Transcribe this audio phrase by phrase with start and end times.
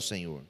[0.00, 0.42] Senhor.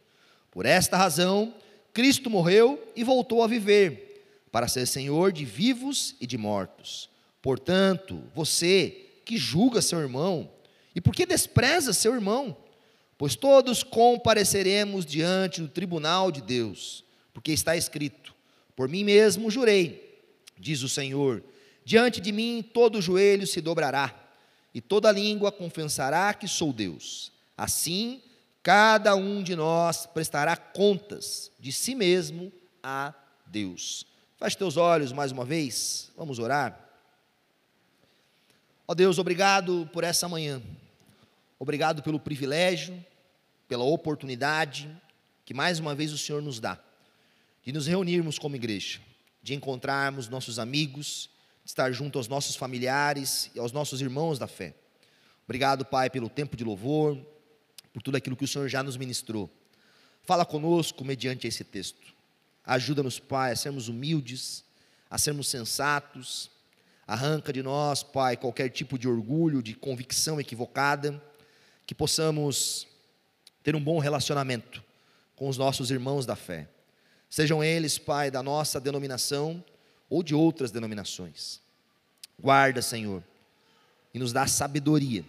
[0.51, 1.55] Por esta razão,
[1.93, 7.09] Cristo morreu e voltou a viver, para ser Senhor de vivos e de mortos.
[7.41, 10.51] Portanto, você que julga seu irmão,
[10.95, 12.57] e por que despreza seu irmão?
[13.17, 18.35] Pois todos compareceremos diante do tribunal de Deus, porque está escrito:
[18.75, 20.19] Por mim mesmo jurei,
[20.59, 21.43] diz o Senhor,
[21.85, 24.15] diante de mim todo joelho se dobrará,
[24.75, 27.31] e toda língua confessará que sou Deus.
[27.57, 28.23] Assim,
[28.63, 33.15] cada um de nós prestará contas de si mesmo a
[33.47, 34.07] Deus.
[34.39, 36.89] Feche teus olhos mais uma vez, vamos orar.
[38.87, 40.63] Ó Deus, obrigado por essa manhã,
[41.59, 43.05] obrigado pelo privilégio,
[43.69, 44.91] pela oportunidade
[45.45, 46.79] que mais uma vez o Senhor nos dá
[47.63, 49.01] de nos reunirmos como igreja,
[49.43, 51.31] de encontrarmos nossos amigos,
[51.65, 54.75] de estar junto aos nossos familiares e aos nossos irmãos da fé.
[55.45, 57.19] Obrigado, Pai, pelo tempo de louvor,
[57.93, 59.51] por tudo aquilo que o Senhor já nos ministrou.
[60.23, 62.15] Fala conosco mediante esse texto.
[62.65, 64.65] Ajuda-nos, Pai, a sermos humildes,
[65.09, 66.51] a sermos sensatos.
[67.07, 71.21] Arranca de nós, Pai, qualquer tipo de orgulho, de convicção equivocada,
[71.87, 72.87] que possamos
[73.63, 74.83] ter um bom relacionamento
[75.35, 76.69] com os nossos irmãos da fé.
[77.29, 79.65] Sejam eles, Pai, da nossa denominação
[80.09, 81.61] ou de outras denominações.
[82.39, 83.23] Guarda, Senhor,
[84.15, 85.25] e nos dá sabedoria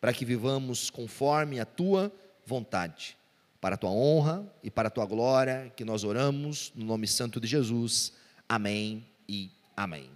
[0.00, 2.12] para que vivamos conforme a tua
[2.46, 3.16] vontade,
[3.60, 7.40] para a tua honra e para a tua glória, que nós oramos no nome santo
[7.40, 8.12] de Jesus.
[8.48, 10.10] Amém e amém.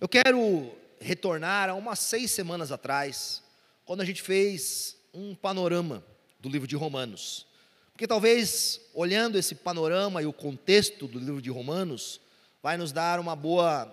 [0.00, 0.70] Eu quero
[1.00, 3.42] retornar a umas seis semanas atrás,
[3.84, 6.04] quando a gente fez um panorama
[6.40, 7.46] do livro de Romanos.
[7.92, 12.20] Porque talvez, olhando esse panorama e o contexto do livro de Romanos,
[12.62, 13.90] vai nos dar uma boa,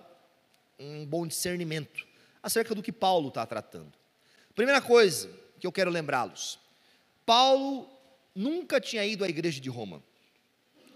[0.79, 2.07] um bom discernimento
[2.41, 4.00] acerca do que Paulo está tratando.
[4.61, 5.27] Primeira coisa
[5.59, 6.59] que eu quero lembrá-los:
[7.25, 7.89] Paulo
[8.35, 10.03] nunca tinha ido à igreja de Roma,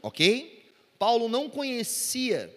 [0.04, 0.72] ok?
[1.00, 2.56] Paulo não conhecia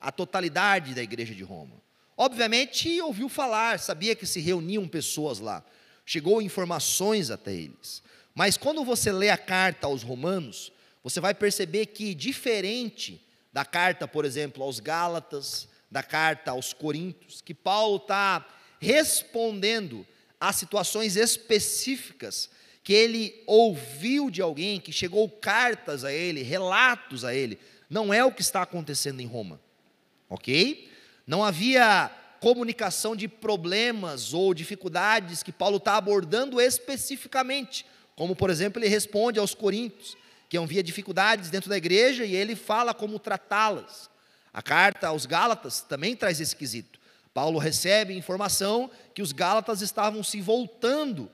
[0.00, 1.80] a totalidade da igreja de Roma.
[2.16, 5.64] Obviamente, ouviu falar, sabia que se reuniam pessoas lá,
[6.04, 8.02] chegou informações até eles.
[8.34, 14.08] Mas quando você lê a carta aos Romanos, você vai perceber que, diferente da carta,
[14.08, 18.44] por exemplo, aos Gálatas, da carta aos Coríntios, que Paulo está
[18.80, 20.04] respondendo
[20.48, 22.50] a situações específicas
[22.82, 27.58] que ele ouviu de alguém, que chegou cartas a ele, relatos a ele.
[27.88, 29.58] Não é o que está acontecendo em Roma,
[30.28, 30.90] ok?
[31.26, 32.10] Não havia
[32.40, 39.38] comunicação de problemas ou dificuldades que Paulo está abordando especificamente, como por exemplo ele responde
[39.38, 40.14] aos coríntios,
[40.50, 44.10] que havia dificuldades dentro da igreja e ele fala como tratá-las.
[44.52, 47.00] A carta aos Gálatas também traz esse quesito.
[47.34, 51.28] Paulo recebe informação que os Gálatas estavam se voltando,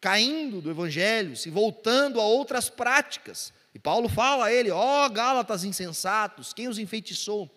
[0.00, 3.52] caindo do Evangelho, se voltando a outras práticas.
[3.74, 7.50] E Paulo fala a ele: ó oh, Gálatas insensatos, quem os enfeitiçou?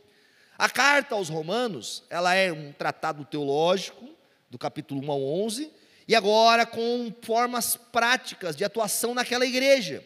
[0.57, 4.09] A carta aos Romanos, ela é um tratado teológico,
[4.49, 5.71] do capítulo 1 ao 11,
[6.07, 10.03] e agora com formas práticas de atuação naquela igreja.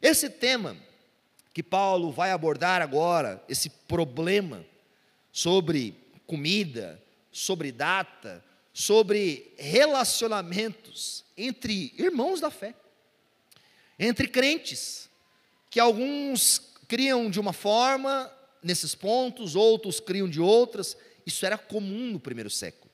[0.00, 0.76] Esse tema
[1.52, 4.64] que Paulo vai abordar agora, esse problema
[5.32, 6.01] sobre
[6.32, 6.98] comida,
[7.30, 12.74] sobre data, sobre relacionamentos entre irmãos da fé,
[13.98, 15.10] entre crentes,
[15.68, 18.32] que alguns criam de uma forma
[18.62, 20.96] nesses pontos, outros criam de outras.
[21.26, 22.90] Isso era comum no primeiro século.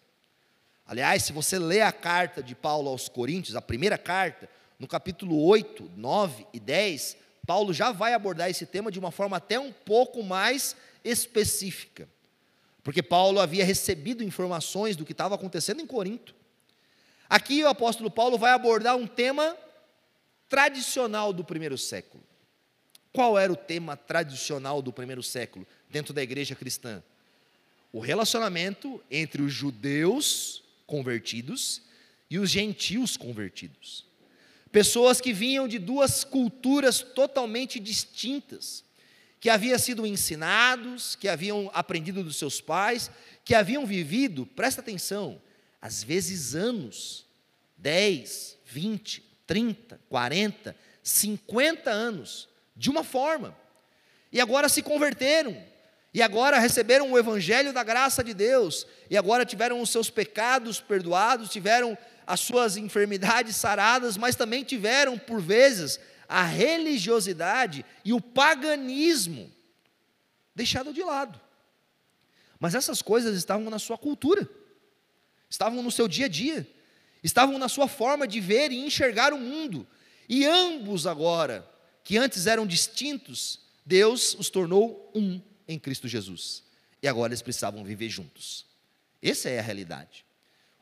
[0.84, 4.50] Aliás, se você lê a carta de Paulo aos Coríntios, a primeira carta,
[4.80, 7.16] no capítulo 8, 9 e 10,
[7.46, 10.74] Paulo já vai abordar esse tema de uma forma até um pouco mais
[11.04, 12.08] específica
[12.88, 16.34] porque Paulo havia recebido informações do que estava acontecendo em Corinto.
[17.28, 19.54] Aqui o apóstolo Paulo vai abordar um tema
[20.48, 22.24] tradicional do primeiro século.
[23.12, 27.02] Qual era o tema tradicional do primeiro século dentro da igreja cristã?
[27.92, 31.82] O relacionamento entre os judeus convertidos
[32.30, 34.06] e os gentios convertidos.
[34.72, 38.82] Pessoas que vinham de duas culturas totalmente distintas
[39.40, 43.10] que haviam sido ensinados, que haviam aprendido dos seus pais,
[43.44, 45.40] que haviam vivido, presta atenção,
[45.80, 47.24] às vezes anos,
[47.76, 53.56] 10, 20, 30, 40, 50 anos, de uma forma,
[54.32, 55.56] e agora se converteram,
[56.12, 60.80] e agora receberam o evangelho da graça de Deus, e agora tiveram os seus pecados
[60.80, 61.96] perdoados, tiveram
[62.26, 65.98] as suas enfermidades saradas, mas também tiveram, por vezes,
[66.28, 69.50] a religiosidade e o paganismo
[70.54, 71.40] deixado de lado.
[72.60, 74.48] Mas essas coisas estavam na sua cultura,
[75.48, 76.68] estavam no seu dia a dia,
[77.22, 79.86] estavam na sua forma de ver e enxergar o mundo.
[80.28, 81.68] E ambos agora,
[82.04, 86.62] que antes eram distintos, Deus os tornou um em Cristo Jesus.
[87.02, 88.66] E agora eles precisavam viver juntos.
[89.22, 90.26] Essa é a realidade.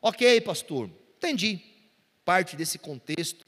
[0.02, 1.62] Ok, pastor, entendi
[2.24, 3.45] parte desse contexto,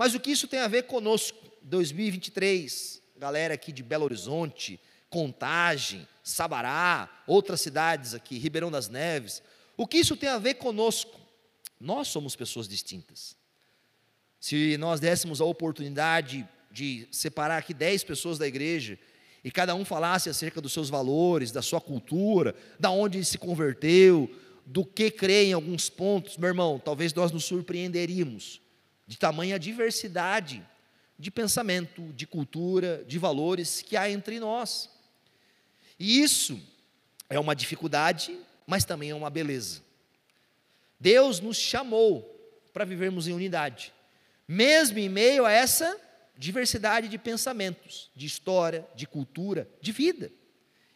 [0.00, 1.36] mas o que isso tem a ver conosco?
[1.60, 4.80] 2023, galera aqui de Belo Horizonte,
[5.10, 9.42] Contagem, Sabará, outras cidades aqui, Ribeirão das Neves.
[9.76, 11.20] O que isso tem a ver conosco?
[11.78, 13.36] Nós somos pessoas distintas.
[14.40, 18.98] Se nós dessemos a oportunidade de separar aqui dez pessoas da igreja
[19.44, 24.34] e cada um falasse acerca dos seus valores, da sua cultura, da onde se converteu,
[24.64, 28.62] do que crê em alguns pontos, meu irmão, talvez nós nos surpreenderíamos
[29.10, 30.64] de tamanha diversidade
[31.18, 34.88] de pensamento, de cultura, de valores que há entre nós.
[35.98, 36.62] E isso
[37.28, 39.82] é uma dificuldade, mas também é uma beleza.
[41.00, 42.22] Deus nos chamou
[42.72, 43.92] para vivermos em unidade,
[44.46, 46.00] mesmo em meio a essa
[46.38, 50.30] diversidade de pensamentos, de história, de cultura, de vida.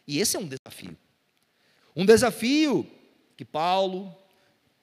[0.07, 0.97] E esse é um desafio.
[1.93, 2.89] Um desafio
[3.35, 4.17] que Paulo,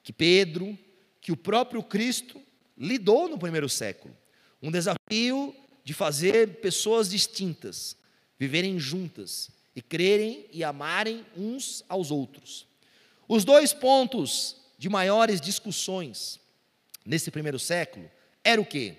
[0.02, 0.78] que Pedro,
[1.18, 2.38] que o próprio Cristo
[2.76, 4.16] lidou no primeiro século.
[4.62, 5.54] Um desafio
[5.84, 7.96] de fazer pessoas distintas
[8.38, 12.66] viverem juntas e crerem e amarem uns aos outros.
[13.28, 16.40] Os dois pontos de maiores discussões
[17.04, 18.10] nesse primeiro século
[18.44, 18.96] era o quê?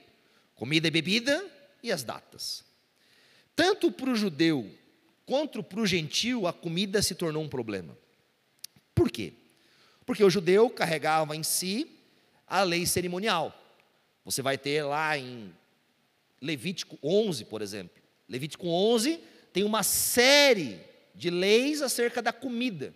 [0.56, 1.46] Comida e bebida
[1.82, 2.64] e as datas.
[3.56, 4.70] Tanto para o judeu
[5.26, 7.98] quanto para o gentil, a comida se tornou um problema.
[8.96, 9.34] Por quê?
[10.06, 12.00] Porque o judeu carregava em si
[12.48, 13.54] a lei cerimonial.
[14.24, 15.54] Você vai ter lá em
[16.42, 18.02] Levítico 11, por exemplo.
[18.28, 19.20] Levítico 11
[19.52, 20.80] tem uma série
[21.16, 22.94] de leis acerca da comida.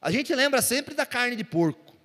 [0.00, 1.96] A gente lembra sempre da carne de porco,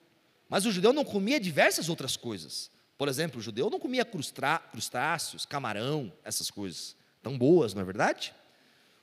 [0.47, 2.71] mas o judeu não comia diversas outras coisas.
[2.97, 6.95] Por exemplo, o judeu não comia crustáceos, camarão, essas coisas.
[7.21, 8.33] Tão boas, não é verdade?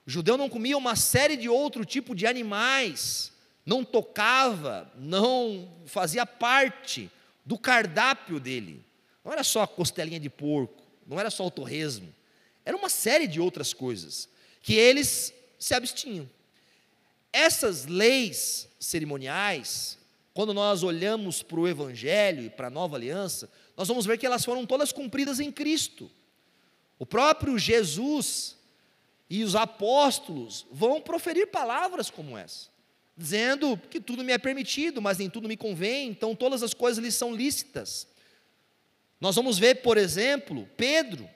[0.06, 3.32] O judeu não comia uma série de outro tipo de animais,
[3.66, 7.10] não tocava, não fazia parte
[7.44, 8.87] do cardápio dele.
[9.28, 12.14] Não era só a costelinha de porco, não era só o torresmo,
[12.64, 14.26] era uma série de outras coisas
[14.62, 16.26] que eles se abstinham.
[17.30, 19.98] Essas leis cerimoniais,
[20.32, 24.24] quando nós olhamos para o Evangelho e para a nova aliança, nós vamos ver que
[24.24, 26.10] elas foram todas cumpridas em Cristo.
[26.98, 28.56] O próprio Jesus
[29.28, 32.70] e os apóstolos vão proferir palavras como essa,
[33.14, 37.04] dizendo que tudo me é permitido, mas nem tudo me convém, então todas as coisas
[37.04, 38.08] lhes são lícitas.
[39.20, 41.28] Nós vamos ver, por exemplo, Pedro,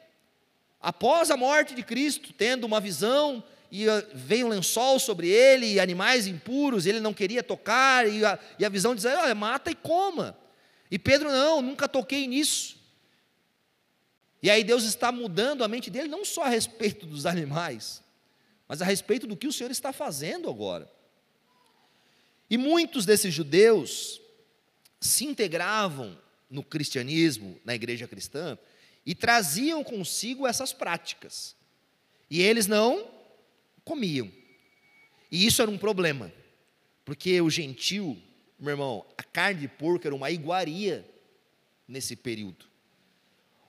[0.80, 5.80] após a morte de Cristo, tendo uma visão, e veio um lençol sobre ele, e
[5.80, 9.74] animais impuros, ele não queria tocar, e a, e a visão dizia: olha, mata e
[9.74, 10.36] coma.
[10.90, 12.76] E Pedro, não, nunca toquei nisso.
[14.42, 18.02] E aí Deus está mudando a mente dele, não só a respeito dos animais,
[18.68, 20.90] mas a respeito do que o Senhor está fazendo agora.
[22.50, 24.20] E muitos desses judeus
[25.00, 26.18] se integravam
[26.52, 28.56] no cristianismo, na igreja cristã,
[29.04, 31.56] e traziam consigo essas práticas.
[32.30, 33.10] E eles não
[33.84, 34.30] comiam.
[35.32, 36.32] E isso era um problema,
[37.04, 38.16] porque o gentil
[38.62, 41.04] meu irmão, a carne de porco era uma iguaria
[41.88, 42.66] nesse período.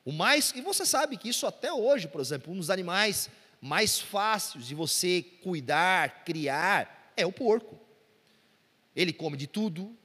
[0.05, 3.27] O mais, e você sabe que isso até hoje, por exemplo, um dos animais
[3.59, 7.79] mais fáceis de você cuidar, criar, é o porco.
[8.95, 9.97] Ele come de tudo,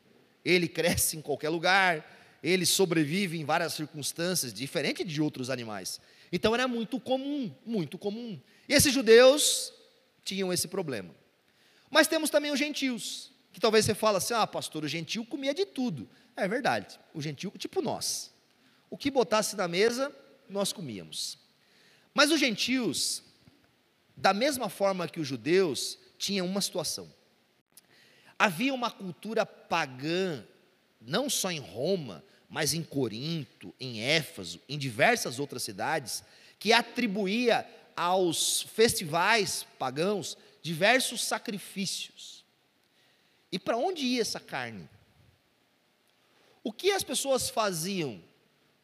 [0.43, 6.01] ele cresce em qualquer lugar, ele sobrevive em várias circunstâncias, diferente de outros animais.
[6.33, 8.41] Então era muito comum, muito comum.
[8.69, 9.73] E esses judeus
[10.25, 11.15] tinham esse problema.
[11.91, 15.55] Mas temos também os gentios, que talvez você fale assim, ah, pastor, o gentil comia
[15.55, 16.09] de tudo.
[16.37, 18.33] É verdade, o gentil, tipo nós.
[18.91, 20.15] O que botasse na mesa,
[20.49, 21.39] nós comíamos.
[22.15, 23.23] Mas os gentios,
[24.17, 27.13] da mesma forma que os judeus, tinham uma situação.
[28.39, 30.45] Havia uma cultura pagã,
[31.01, 36.23] não só em Roma, mas em Corinto, em Éfaso, em diversas outras cidades,
[36.59, 42.45] que atribuía aos festivais pagãos diversos sacrifícios.
[43.51, 44.89] E para onde ia essa carne?
[46.63, 48.23] O que as pessoas faziam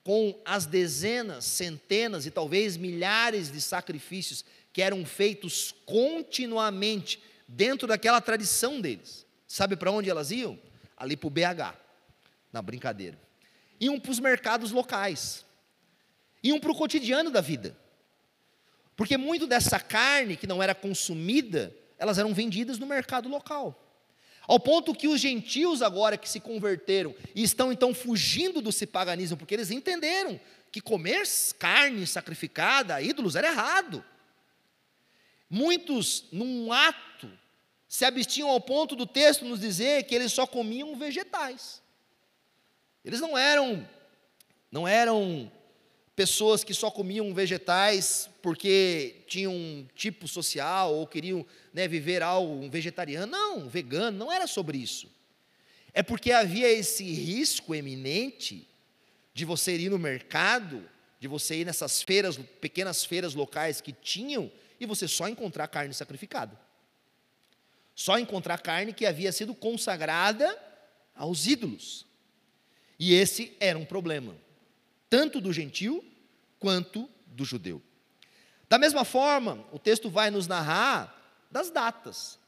[0.03, 8.21] com as dezenas, centenas e talvez milhares de sacrifícios que eram feitos continuamente dentro daquela
[8.21, 9.27] tradição deles?
[9.47, 10.59] Sabe para onde elas iam?
[10.97, 11.84] Ali para o BH,
[12.55, 13.19] na brincadeira.
[13.81, 15.45] Iam para os mercados locais,
[16.41, 17.77] iam para o cotidiano da vida.
[18.97, 23.81] Porque muito dessa carne que não era consumida, elas eram vendidas no mercado local.
[24.47, 29.37] Ao ponto que os gentios agora que se converteram e estão então fugindo do paganismo,
[29.37, 30.39] porque eles entenderam
[30.71, 31.25] que comer
[31.59, 34.05] carne sacrificada a ídolos era errado.
[35.51, 37.31] Muitos, num ato,
[37.89, 41.83] se abstinham ao ponto do texto nos dizer que eles só comiam vegetais.
[43.05, 43.87] Eles não eram
[44.71, 45.51] não eram
[46.17, 52.69] pessoas que só comiam vegetais porque tinham um tipo social ou queriam né, viver algo
[52.69, 53.27] vegetariano.
[53.31, 55.09] Não, vegano, não era sobre isso.
[55.93, 58.67] É porque havia esse risco eminente
[59.33, 60.89] de você ir no mercado,
[61.21, 65.95] de você ir nessas feiras, pequenas feiras locais que tinham, e você só encontrar carne
[65.95, 66.59] sacrificada.
[67.95, 70.59] Só encontrar carne que havia sido consagrada
[71.15, 72.07] aos ídolos.
[72.99, 74.37] E esse era um problema,
[75.11, 76.05] tanto do gentil
[76.59, 77.83] quanto do judeu.
[78.69, 82.39] Da mesma forma, o texto vai nos narrar das datas.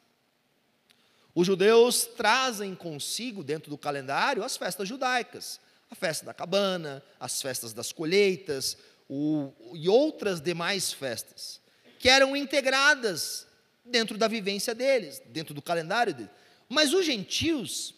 [1.34, 5.60] Os judeus trazem consigo, dentro do calendário, as festas judaicas
[5.90, 8.76] a festa da cabana, as festas das colheitas
[9.08, 11.60] o, e outras demais festas,
[11.98, 13.46] que eram integradas
[13.84, 16.32] dentro da vivência deles, dentro do calendário deles.
[16.68, 17.94] Mas os gentios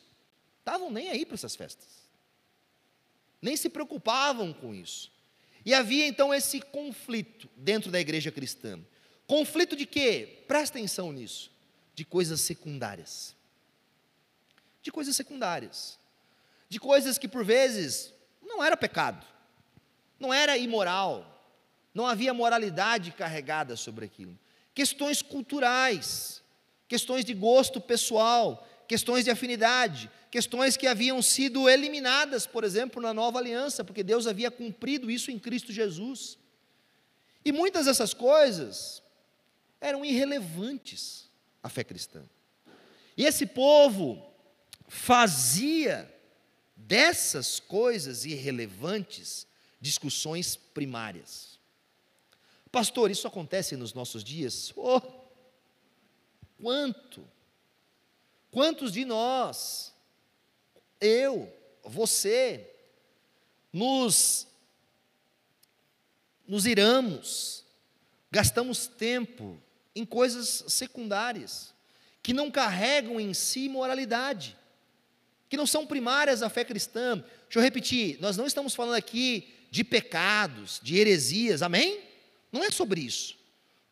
[0.58, 1.97] estavam nem aí para essas festas,
[3.40, 5.10] nem se preocupavam com isso.
[5.64, 8.80] E havia então esse conflito dentro da igreja cristã.
[9.26, 10.44] Conflito de quê?
[10.48, 11.50] Presta atenção nisso.
[11.94, 13.34] De coisas secundárias.
[14.82, 15.98] De coisas secundárias
[16.68, 19.26] de coisas que por vezes não era pecado,
[20.20, 21.24] não era imoral,
[21.94, 24.38] não havia moralidade carregada sobre aquilo.
[24.74, 26.42] Questões culturais,
[26.86, 33.12] questões de gosto pessoal, questões de afinidade, questões que haviam sido eliminadas, por exemplo, na
[33.12, 36.38] nova aliança, porque Deus havia cumprido isso em Cristo Jesus.
[37.44, 39.02] E muitas dessas coisas
[39.80, 41.30] eram irrelevantes
[41.62, 42.24] à fé cristã.
[43.16, 44.26] E esse povo
[44.88, 46.12] fazia
[46.74, 49.46] dessas coisas irrelevantes
[49.80, 51.58] discussões primárias.
[52.72, 54.72] Pastor, isso acontece nos nossos dias?
[54.76, 55.00] Oh,
[56.60, 57.26] quanto?
[58.58, 59.94] Quantos de nós,
[61.00, 61.48] eu,
[61.84, 62.68] você,
[63.72, 64.48] nos,
[66.44, 67.62] nos iramos,
[68.32, 69.62] gastamos tempo
[69.94, 71.72] em coisas secundárias,
[72.20, 74.56] que não carregam em si moralidade
[75.48, 77.24] que não são primárias à fé cristã.
[77.44, 82.00] Deixa eu repetir, nós não estamos falando aqui de pecados, de heresias, amém?
[82.50, 83.36] Não é sobre isso.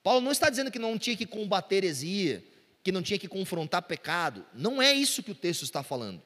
[0.02, 2.44] Paulo não está dizendo que não tinha que combater heresia,
[2.87, 4.47] que não tinha que confrontar pecado.
[4.55, 6.23] Não é isso que o texto está falando.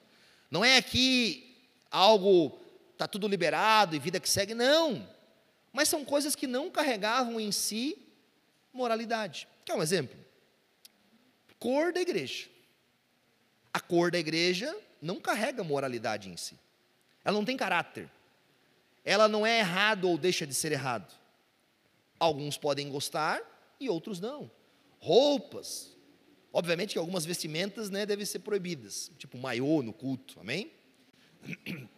[0.51, 1.57] Não é aqui
[1.91, 2.61] algo,
[2.93, 5.09] está tudo liberado e vida que segue, não.
[5.73, 7.97] Mas são coisas que não carregavam em si
[8.75, 9.49] moralidade.
[9.65, 10.15] Quer um exemplo?
[11.59, 12.51] Cor da igreja.
[13.73, 16.59] A cor da igreja não carrega moralidade em si.
[17.25, 18.11] Ela não tem caráter.
[19.03, 21.11] Ela não é errado ou deixa de ser errado.
[22.19, 23.41] Alguns podem gostar
[23.81, 24.51] e outros não.
[24.99, 25.99] Roupas.
[26.53, 30.73] Obviamente que algumas vestimentas né, devem ser proibidas, tipo maiô no culto, amém?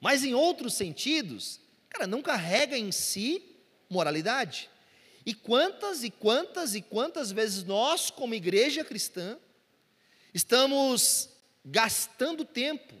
[0.00, 3.42] Mas em outros sentidos, cara, não carrega em si
[3.88, 4.70] moralidade.
[5.26, 9.38] E quantas e quantas e quantas vezes nós, como igreja cristã,
[10.32, 11.30] estamos
[11.64, 12.94] gastando tempo,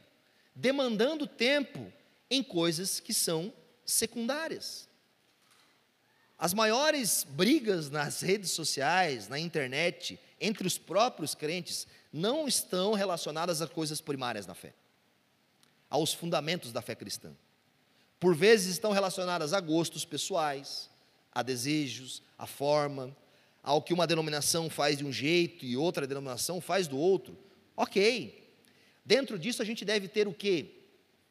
[0.54, 1.92] demandando tempo
[2.30, 3.52] em coisas que são
[3.84, 4.88] secundárias.
[6.38, 13.62] As maiores brigas nas redes sociais, na internet, entre os próprios crentes, não estão relacionadas
[13.62, 14.74] a coisas primárias na fé,
[15.90, 17.32] aos fundamentos da fé cristã.
[18.18, 20.90] Por vezes estão relacionadas a gostos pessoais,
[21.32, 23.14] a desejos, a forma,
[23.62, 27.36] ao que uma denominação faz de um jeito e outra denominação faz do outro.
[27.76, 28.44] Ok,
[29.04, 30.66] Dentro disso a gente deve ter o quê?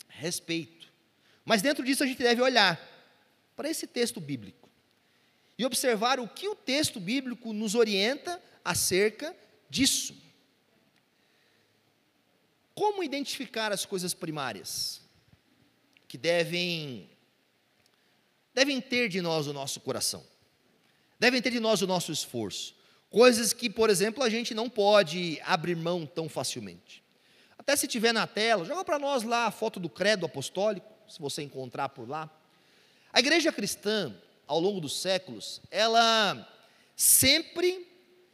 [0.08, 0.94] Respeito.
[1.44, 2.80] Mas dentro disso a gente deve olhar
[3.56, 4.70] para esse texto bíblico
[5.58, 9.36] e observar o que o texto bíblico nos orienta acerca
[9.70, 10.16] disso.
[12.74, 15.02] Como identificar as coisas primárias
[16.08, 17.10] que devem
[18.54, 20.24] devem ter de nós o nosso coração?
[21.20, 22.76] Devem ter de nós o nosso esforço.
[23.10, 27.04] Coisas que, por exemplo, a gente não pode abrir mão tão facilmente.
[27.58, 31.20] Até se tiver na tela, joga para nós lá a foto do credo apostólico, se
[31.20, 32.30] você encontrar por lá.
[33.12, 34.14] A igreja cristã,
[34.48, 36.46] ao longo dos séculos, ela
[36.96, 37.88] sempre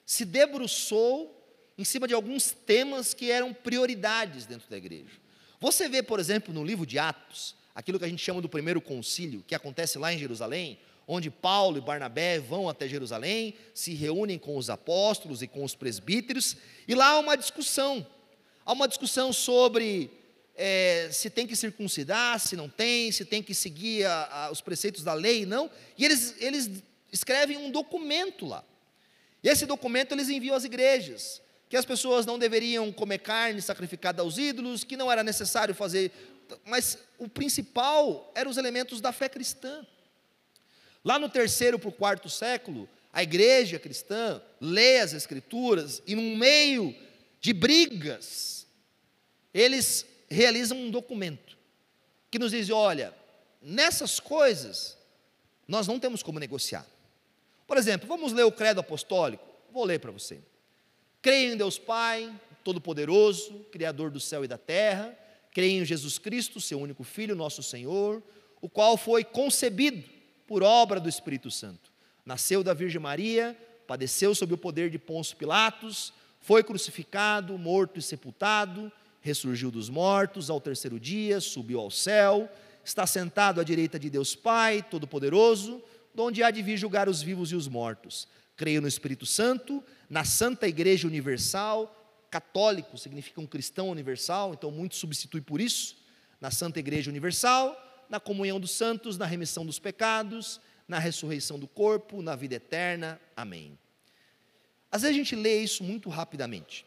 [0.09, 1.35] se debruçou
[1.77, 5.19] em cima de alguns temas que eram prioridades dentro da igreja.
[5.59, 8.81] Você vê, por exemplo, no livro de Atos, aquilo que a gente chama do primeiro
[8.81, 14.39] concílio, que acontece lá em Jerusalém, onde Paulo e Barnabé vão até Jerusalém, se reúnem
[14.39, 18.03] com os apóstolos e com os presbíteros, e lá há uma discussão
[18.65, 20.09] Há uma discussão sobre
[20.55, 24.59] é, se tem que circuncidar, se não tem, se tem que seguir a, a, os
[24.59, 25.69] preceitos da lei, não.
[25.95, 28.63] E eles, eles escrevem um documento lá.
[29.43, 34.21] E esse documento eles enviam às igrejas, que as pessoas não deveriam comer carne sacrificada
[34.21, 36.11] aos ídolos, que não era necessário fazer,
[36.65, 39.85] mas o principal eram os elementos da fé cristã.
[41.03, 46.37] Lá no terceiro para o quarto século, a igreja cristã lê as escrituras e no
[46.37, 46.95] meio
[47.39, 48.67] de brigas,
[49.53, 51.57] eles realizam um documento
[52.29, 53.13] que nos diz: olha,
[53.61, 54.97] nessas coisas
[55.67, 56.85] nós não temos como negociar.
[57.69, 59.45] Por exemplo, vamos ler o credo apostólico?
[59.71, 60.39] Vou ler para você.
[61.21, 62.33] Creio em Deus Pai,
[62.63, 65.15] Todo-Poderoso, Criador do céu e da terra.
[65.53, 68.23] Creio em Jesus Cristo, seu único Filho, nosso Senhor,
[68.59, 70.03] o qual foi concebido
[70.47, 71.91] por obra do Espírito Santo.
[72.25, 76.11] Nasceu da Virgem Maria, padeceu sob o poder de Pôncio Pilatos,
[76.41, 82.49] foi crucificado, morto e sepultado, ressurgiu dos mortos ao terceiro dia, subiu ao céu,
[82.83, 85.83] está sentado à direita de Deus Pai, Todo-Poderoso
[86.17, 88.27] onde há de vir julgar os vivos e os mortos.
[88.55, 91.95] Creio no Espírito Santo, na Santa Igreja Universal,
[92.29, 95.97] católico significa um cristão universal, então muito substitui por isso,
[96.39, 97.77] na Santa Igreja Universal,
[98.09, 103.19] na comunhão dos santos, na remissão dos pecados, na ressurreição do corpo, na vida eterna.
[103.35, 103.77] Amém.
[104.91, 106.85] Às vezes a gente lê isso muito rapidamente,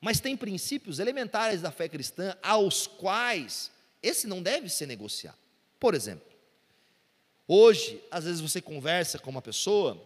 [0.00, 3.70] mas tem princípios elementares da fé cristã aos quais
[4.02, 5.38] esse não deve ser negociado.
[5.80, 6.35] Por exemplo,
[7.48, 10.02] Hoje, às vezes você conversa com uma pessoa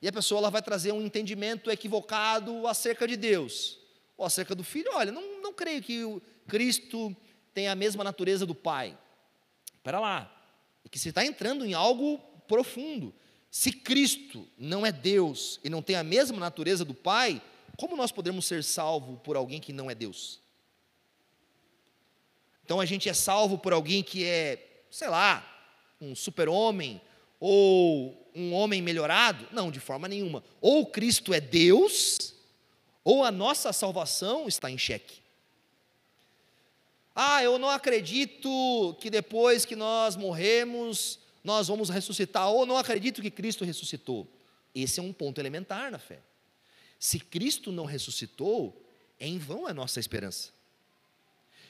[0.00, 3.78] e a pessoa ela vai trazer um entendimento equivocado acerca de Deus
[4.16, 4.90] ou acerca do Filho.
[4.92, 7.16] Olha, não, não creio que o Cristo
[7.54, 8.98] tenha a mesma natureza do Pai.
[9.74, 10.30] Espera lá,
[10.84, 13.14] é que você está entrando em algo profundo.
[13.50, 17.40] Se Cristo não é Deus e não tem a mesma natureza do Pai,
[17.76, 20.40] como nós podemos ser salvos por alguém que não é Deus?
[22.64, 25.51] Então a gente é salvo por alguém que é, sei lá,
[26.02, 27.00] um super-homem
[27.38, 29.46] ou um homem melhorado?
[29.52, 30.42] Não, de forma nenhuma.
[30.60, 32.34] Ou Cristo é Deus,
[33.04, 35.22] ou a nossa salvação está em xeque.
[37.14, 43.22] Ah, eu não acredito que depois que nós morremos, nós vamos ressuscitar, ou não acredito
[43.22, 44.26] que Cristo ressuscitou.
[44.74, 46.20] Esse é um ponto elementar na fé.
[46.98, 48.80] Se Cristo não ressuscitou,
[49.20, 50.50] é em vão a nossa esperança.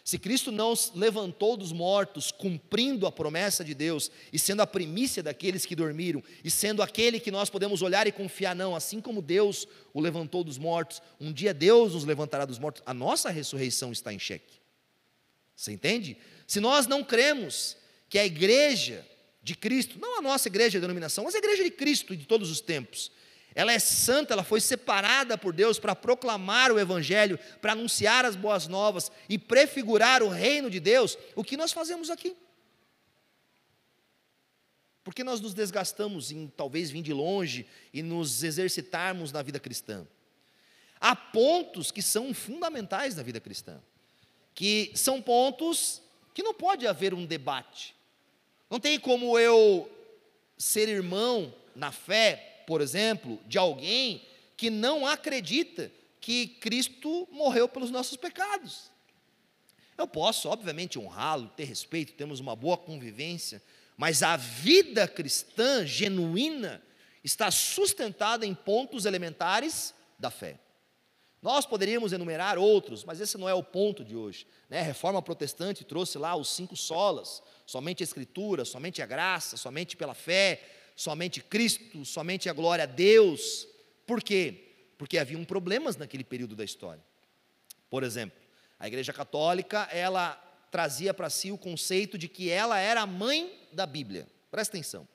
[0.05, 5.23] Se Cristo não levantou dos mortos, cumprindo a promessa de Deus e sendo a primícia
[5.23, 9.23] daqueles que dormiram, e sendo aquele que nós podemos olhar e confiar, não, assim como
[9.23, 13.93] Deus o levantou dos mortos, um dia Deus nos levantará dos mortos, a nossa ressurreição
[13.93, 14.61] está em xeque.
[15.55, 16.17] Você entende?
[16.49, 17.77] Se nós não cremos
[18.09, 19.07] que a igreja
[19.41, 22.51] de Cristo, não a nossa igreja de denominação, mas a igreja de Cristo de todos
[22.51, 23.12] os tempos,
[23.55, 28.35] ela é santa, ela foi separada por Deus para proclamar o Evangelho, para anunciar as
[28.35, 31.19] boas novas e prefigurar o reino de Deus.
[31.37, 32.37] O que nós fazemos aqui?
[35.05, 40.07] Porque nós nos desgastamos em talvez vir de longe e nos exercitarmos na vida cristã.
[41.01, 43.83] Há pontos que são fundamentais na vida cristã,
[44.55, 46.01] que são pontos
[46.33, 47.95] que não pode haver um debate.
[48.71, 49.91] Não tem como eu
[50.57, 57.90] ser irmão na fé por exemplo, de alguém que não acredita que Cristo morreu pelos
[57.90, 58.90] nossos pecados.
[59.98, 63.62] Eu posso, obviamente, honrá-lo, ter respeito, temos uma boa convivência,
[63.96, 66.83] mas a vida cristã genuína
[67.22, 70.59] está sustentada em pontos elementares da fé.
[71.42, 74.46] Nós poderíamos enumerar outros, mas esse não é o ponto de hoje.
[74.70, 74.79] Né?
[74.79, 79.96] A reforma protestante trouxe lá os cinco solas: somente a Escritura, somente a graça, somente
[79.96, 80.62] pela fé,
[80.96, 83.66] somente Cristo, somente a glória a Deus.
[84.07, 84.68] Por quê?
[84.98, 87.02] Porque haviam problemas naquele período da história.
[87.90, 88.38] Por exemplo,
[88.78, 90.35] a Igreja Católica, ela
[90.70, 94.26] trazia para si o conceito de que ela era a mãe da Bíblia.
[94.50, 95.07] Presta atenção.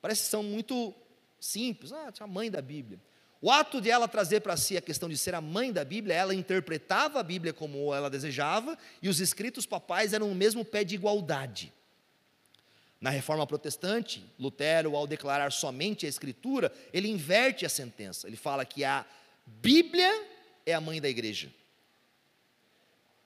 [0.00, 0.92] Parece são muito
[1.38, 3.00] simples, ah, a mãe da Bíblia.
[3.40, 6.14] O ato de ela trazer para si a questão de ser a mãe da Bíblia,
[6.14, 10.84] ela interpretava a Bíblia como ela desejava, e os escritos papais eram o mesmo pé
[10.84, 11.72] de igualdade.
[13.02, 18.28] Na reforma protestante, Lutero, ao declarar somente a Escritura, ele inverte a sentença.
[18.28, 19.04] Ele fala que a
[19.44, 20.08] Bíblia
[20.64, 21.52] é a mãe da igreja.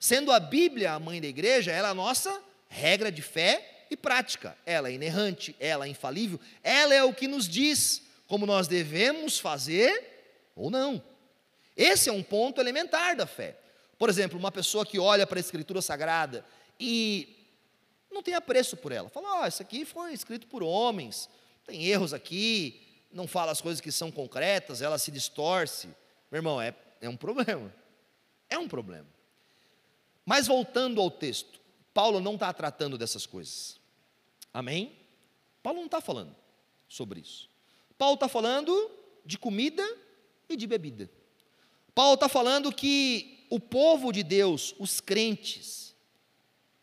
[0.00, 3.96] Sendo a Bíblia a mãe da igreja, ela é a nossa regra de fé e
[3.98, 4.56] prática.
[4.64, 9.38] Ela é inerrante, ela é infalível, ela é o que nos diz como nós devemos
[9.38, 11.02] fazer ou não.
[11.76, 13.54] Esse é um ponto elementar da fé.
[13.98, 16.46] Por exemplo, uma pessoa que olha para a Escritura Sagrada
[16.80, 17.35] e
[18.16, 19.08] não tem apreço por ela.
[19.08, 21.28] Fala, oh, isso aqui foi escrito por homens,
[21.66, 22.80] tem erros aqui,
[23.12, 25.88] não fala as coisas que são concretas, ela se distorce.
[26.30, 27.72] Meu irmão, é, é um problema.
[28.48, 29.08] É um problema.
[30.24, 31.60] Mas voltando ao texto,
[31.92, 33.80] Paulo não está tratando dessas coisas.
[34.54, 34.96] Amém?
[35.64, 36.32] Paulo não está falando
[36.88, 37.50] sobre isso.
[37.98, 38.88] Paulo está falando
[39.24, 39.82] de comida
[40.48, 41.10] e de bebida.
[41.92, 45.92] Paulo está falando que o povo de Deus, os crentes,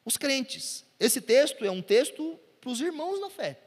[0.04, 3.60] os crentes, esse texto é um texto para os irmãos na fé,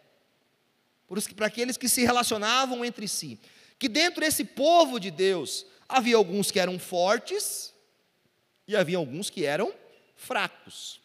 [1.36, 3.38] para aqueles que se relacionavam entre si.
[3.78, 7.74] Que dentro desse povo de Deus havia alguns que eram fortes
[8.66, 9.72] e havia alguns que eram
[10.16, 11.00] fracos.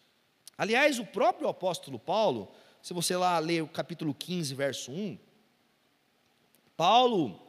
[0.56, 5.18] Aliás, o próprio apóstolo Paulo, se você lá ler o capítulo 15, verso 1,
[6.76, 7.40] Paulo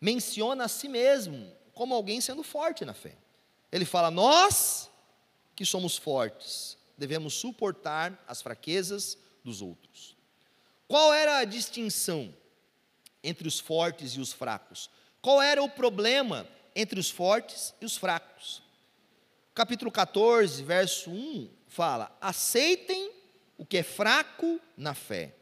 [0.00, 3.16] menciona a si mesmo como alguém sendo forte na fé.
[3.72, 4.90] Ele fala: Nós
[5.54, 10.16] que somos fortes, devemos suportar as fraquezas dos outros.
[10.88, 12.34] Qual era a distinção
[13.22, 14.88] entre os fortes e os fracos?
[15.20, 18.62] Qual era o problema entre os fortes e os fracos?
[19.54, 23.10] Capítulo 14, verso 1 fala: aceitem
[23.58, 25.34] o que é fraco na fé,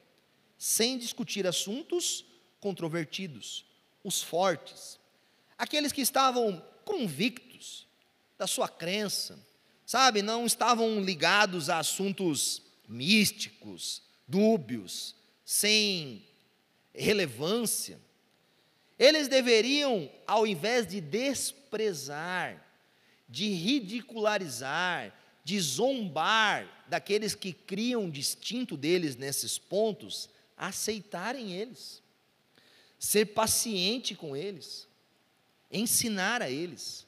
[0.57, 2.25] sem discutir assuntos
[2.61, 3.65] controvertidos.
[4.03, 4.99] Os fortes,
[5.59, 7.87] aqueles que estavam convictos
[8.37, 9.39] da sua crença,
[9.87, 16.25] sabe, não estavam ligados a assuntos místicos, dúbios, sem
[16.95, 17.99] relevância.
[18.99, 22.65] Eles deveriam, ao invés de desprezar,
[23.29, 32.03] de ridicularizar, de zombar daqueles que criam distinto deles nesses pontos, aceitarem eles,
[32.99, 34.89] ser paciente com eles,
[35.71, 37.07] ensinar a eles.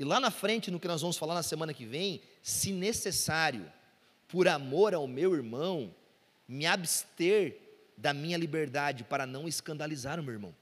[0.00, 3.70] E lá na frente, no que nós vamos falar na semana que vem, se necessário,
[4.26, 5.94] por amor ao meu irmão,
[6.48, 7.60] me abster
[7.98, 10.56] da minha liberdade para não escandalizar o meu irmão.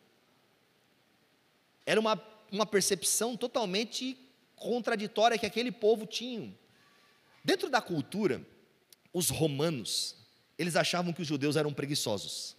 [1.87, 2.20] Era uma,
[2.51, 4.18] uma percepção totalmente
[4.57, 6.53] contraditória que aquele povo tinha.
[7.44, 8.44] Dentro da cultura,
[9.12, 10.16] os romanos,
[10.59, 12.57] eles achavam que os judeus eram preguiçosos.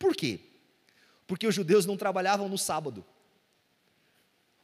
[0.00, 0.40] Por quê?
[1.28, 3.06] Porque os judeus não trabalhavam no sábado.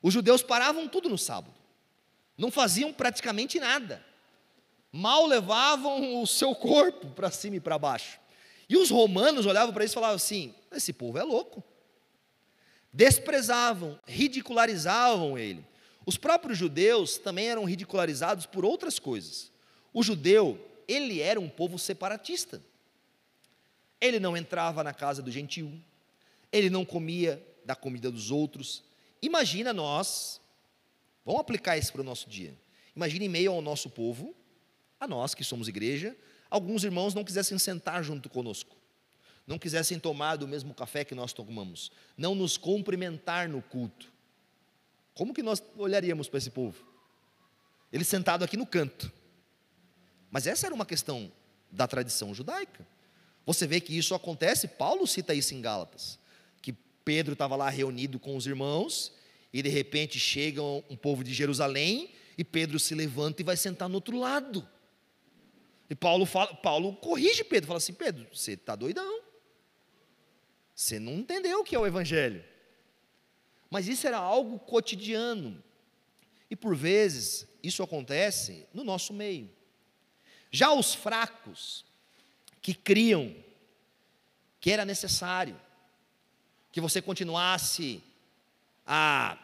[0.02, 1.54] Os judeus paravam tudo no sábado.
[2.36, 4.04] Não faziam praticamente nada.
[4.92, 8.18] Mal levavam o seu corpo para cima e para baixo.
[8.68, 11.62] E os romanos olhavam para isso e falavam assim: esse povo é louco.
[12.92, 15.64] Desprezavam, ridicularizavam ele.
[16.04, 19.52] Os próprios judeus também eram ridicularizados por outras coisas.
[19.92, 20.58] O judeu,
[20.88, 22.62] ele era um povo separatista.
[24.00, 25.72] Ele não entrava na casa do gentil,
[26.50, 28.82] ele não comia da comida dos outros.
[29.22, 30.40] Imagina nós,
[31.24, 32.56] vamos aplicar isso para o nosso dia.
[32.94, 34.35] Imagine em meio ao nosso povo,
[34.98, 36.16] a nós que somos igreja,
[36.48, 38.76] alguns irmãos não quisessem sentar junto conosco,
[39.46, 44.12] não quisessem tomar do mesmo café que nós tomamos, não nos cumprimentar no culto.
[45.14, 46.85] Como que nós olharíamos para esse povo?
[47.92, 49.12] Ele sentado aqui no canto.
[50.30, 51.30] Mas essa era uma questão
[51.70, 52.87] da tradição judaica.
[53.44, 56.19] Você vê que isso acontece, Paulo cita isso em Gálatas,
[57.04, 59.12] Pedro estava lá reunido com os irmãos,
[59.52, 63.88] e de repente chega um povo de Jerusalém, e Pedro se levanta e vai sentar
[63.88, 64.66] no outro lado.
[65.88, 69.22] E Paulo, fala, Paulo corrige Pedro, fala assim: Pedro, você está doidão.
[70.74, 72.44] Você não entendeu o que é o Evangelho.
[73.68, 75.62] Mas isso era algo cotidiano.
[76.50, 79.50] E por vezes isso acontece no nosso meio.
[80.50, 81.84] Já os fracos,
[82.62, 83.34] que criam
[84.60, 85.58] que era necessário
[86.72, 88.02] que você continuasse
[88.87, 89.38] a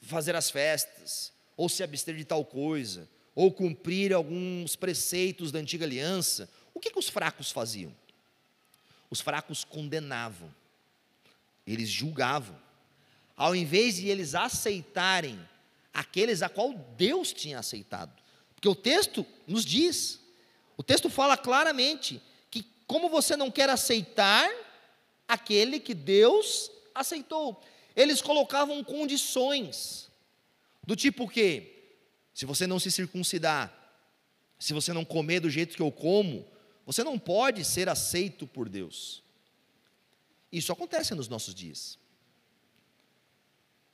[0.00, 5.84] fazer as festas, ou se abster de tal coisa, ou cumprir alguns preceitos da antiga
[5.84, 7.94] aliança, o que, que os fracos faziam?
[9.10, 10.52] Os fracos condenavam,
[11.66, 12.58] eles julgavam,
[13.36, 15.38] ao invés de eles aceitarem
[15.92, 18.12] aqueles a qual Deus tinha aceitado.
[18.54, 20.20] Porque o texto nos diz,
[20.76, 24.48] o texto fala claramente que como você não quer aceitar
[25.32, 27.62] aquele que Deus aceitou,
[27.96, 30.10] eles colocavam condições
[30.86, 31.72] do tipo que
[32.34, 33.72] se você não se circuncidar,
[34.58, 36.46] se você não comer do jeito que eu como,
[36.84, 39.22] você não pode ser aceito por Deus.
[40.50, 41.98] Isso acontece nos nossos dias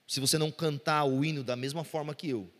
[0.09, 2.51] se você não cantar o hino da mesma forma que eu,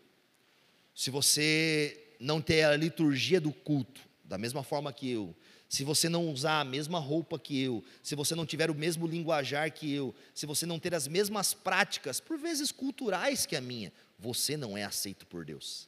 [0.93, 5.35] se você não ter a liturgia do culto da mesma forma que eu,
[5.69, 9.05] se você não usar a mesma roupa que eu, se você não tiver o mesmo
[9.05, 13.61] linguajar que eu, se você não ter as mesmas práticas, por vezes culturais que a
[13.61, 15.87] minha, você não é aceito por Deus.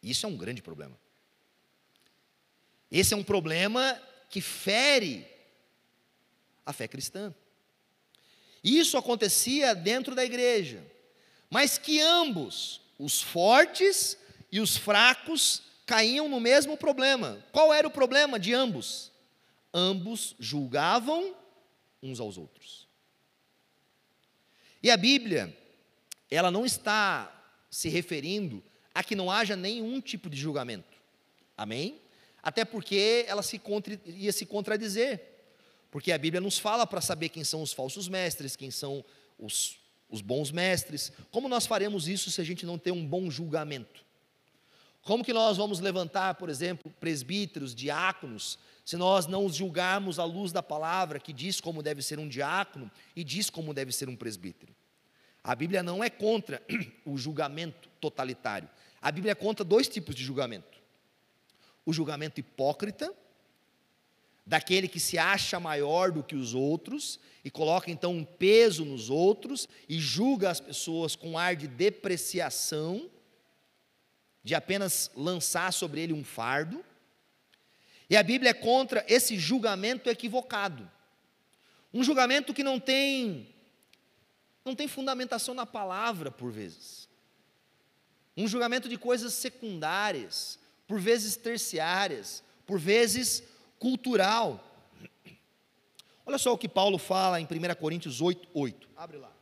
[0.00, 0.96] Isso é um grande problema.
[2.88, 5.26] Esse é um problema que fere
[6.64, 7.34] a fé cristã.
[8.62, 10.86] Isso acontecia dentro da igreja,
[11.50, 14.16] mas que ambos, os fortes
[14.52, 17.44] e os fracos caíam no mesmo problema.
[17.52, 19.12] Qual era o problema de ambos?
[19.72, 21.34] Ambos julgavam
[22.02, 22.86] uns aos outros.
[24.82, 25.56] E a Bíblia,
[26.30, 27.30] ela não está
[27.70, 28.62] se referindo
[28.94, 30.96] a que não haja nenhum tipo de julgamento.
[31.56, 32.00] Amém?
[32.42, 35.20] Até porque ela se contra, ia se contradizer.
[35.90, 39.04] Porque a Bíblia nos fala para saber quem são os falsos mestres, quem são
[39.38, 39.78] os,
[40.10, 41.10] os bons mestres.
[41.30, 44.03] Como nós faremos isso se a gente não tem um bom julgamento?
[45.04, 50.24] Como que nós vamos levantar, por exemplo, presbíteros, diáconos, se nós não os julgarmos à
[50.24, 54.08] luz da palavra que diz como deve ser um diácono e diz como deve ser
[54.08, 54.74] um presbítero?
[55.42, 56.62] A Bíblia não é contra
[57.04, 58.68] o julgamento totalitário.
[59.00, 60.78] A Bíblia conta dois tipos de julgamento:
[61.84, 63.14] o julgamento hipócrita,
[64.46, 69.10] daquele que se acha maior do que os outros e coloca então um peso nos
[69.10, 73.10] outros e julga as pessoas com ar de depreciação,
[74.44, 76.84] de apenas lançar sobre ele um fardo.
[78.08, 80.88] E a Bíblia é contra esse julgamento equivocado.
[81.92, 83.48] Um julgamento que não tem
[84.64, 87.08] não tem fundamentação na palavra por vezes.
[88.36, 93.42] Um julgamento de coisas secundárias, por vezes terciárias, por vezes
[93.78, 94.62] cultural.
[96.24, 98.88] Olha só o que Paulo fala em 1 Coríntios 8, 8.
[98.96, 99.33] Abre lá.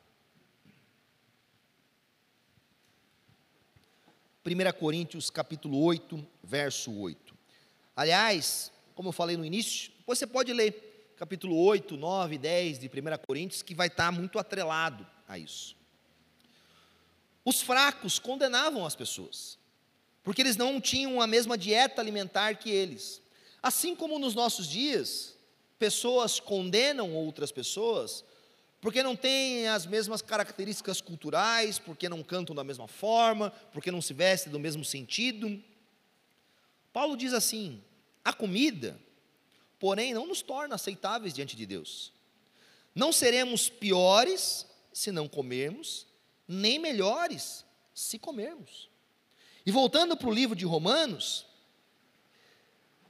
[4.44, 7.32] 1 Coríntios capítulo 8, verso 8.
[7.94, 12.90] Aliás, como eu falei no início, você pode ler capítulo 8, 9, 10 de 1
[13.24, 15.76] Coríntios, que vai estar muito atrelado a isso.
[17.44, 19.58] Os fracos condenavam as pessoas,
[20.24, 23.22] porque eles não tinham a mesma dieta alimentar que eles.
[23.62, 25.36] Assim como nos nossos dias,
[25.78, 28.24] pessoas condenam outras pessoas
[28.82, 34.02] porque não têm as mesmas características culturais, porque não cantam da mesma forma, porque não
[34.02, 35.62] se vestem do mesmo sentido.
[36.92, 37.82] Paulo diz assim:
[38.22, 39.00] a comida
[39.82, 42.12] porém não nos torna aceitáveis diante de Deus.
[42.94, 46.06] Não seremos piores se não comermos,
[46.46, 48.88] nem melhores se comermos.
[49.66, 51.44] E voltando para o livro de Romanos,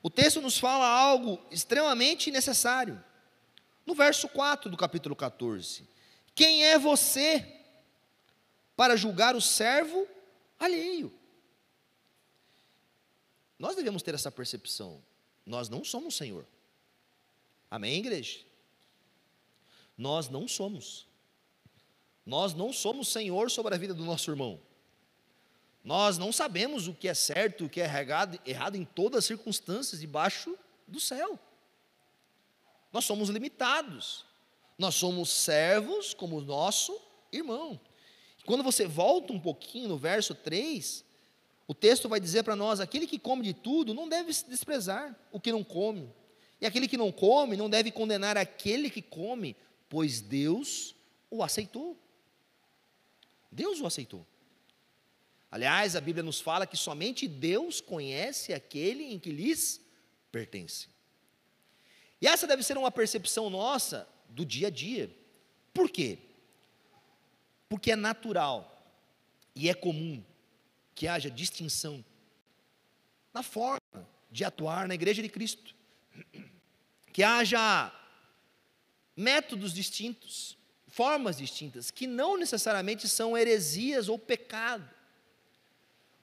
[0.03, 3.05] o texto nos fala algo extremamente necessário.
[3.85, 5.89] No verso 4 do capítulo 14:
[6.35, 7.61] Quem é você
[8.77, 10.07] para julgar o servo
[10.59, 11.13] alheio?
[13.59, 15.03] Nós devemos ter essa percepção.
[15.45, 16.47] Nós não somos Senhor.
[17.71, 18.41] Amém, igreja?
[19.97, 21.07] Nós não somos.
[22.25, 24.61] Nós não somos senhor sobre a vida do nosso irmão.
[25.83, 29.25] Nós não sabemos o que é certo, o que é errado, errado em todas as
[29.25, 31.39] circunstâncias debaixo do céu.
[32.93, 34.25] Nós somos limitados.
[34.79, 36.99] Nós somos servos como o nosso
[37.31, 37.81] irmão.
[38.45, 41.05] Quando você volta um pouquinho no verso 3,
[41.67, 45.41] o texto vai dizer para nós: aquele que come de tudo não deve desprezar o
[45.41, 46.11] que não come.
[46.61, 49.57] E aquele que não come não deve condenar aquele que come,
[49.89, 50.95] pois Deus
[51.31, 51.97] o aceitou.
[53.51, 54.27] Deus o aceitou.
[55.51, 59.81] Aliás, a Bíblia nos fala que somente Deus conhece aquele em que lhes
[60.31, 60.89] pertence.
[62.23, 65.15] E essa deve ser uma percepção nossa do dia a dia.
[65.75, 66.19] Por quê?
[67.69, 68.69] Porque é natural
[69.55, 70.25] e é comum
[70.95, 72.03] que haja distinção
[73.35, 73.81] na forma
[74.31, 75.75] de atuar na igreja de Cristo
[77.13, 77.93] que haja
[79.15, 80.57] métodos distintos,
[80.89, 84.89] formas distintas, que não necessariamente são heresias ou pecado,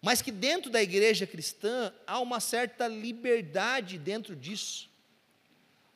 [0.02, 4.89] mas que dentro da igreja cristã há uma certa liberdade dentro disso.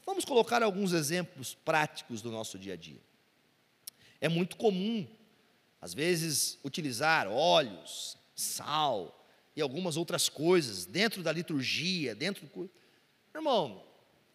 [0.05, 3.01] Vamos colocar alguns exemplos práticos do nosso dia a dia.
[4.19, 5.07] É muito comum,
[5.81, 12.69] às vezes, utilizar óleos, sal e algumas outras coisas dentro da liturgia, dentro do.
[13.33, 13.83] Irmão,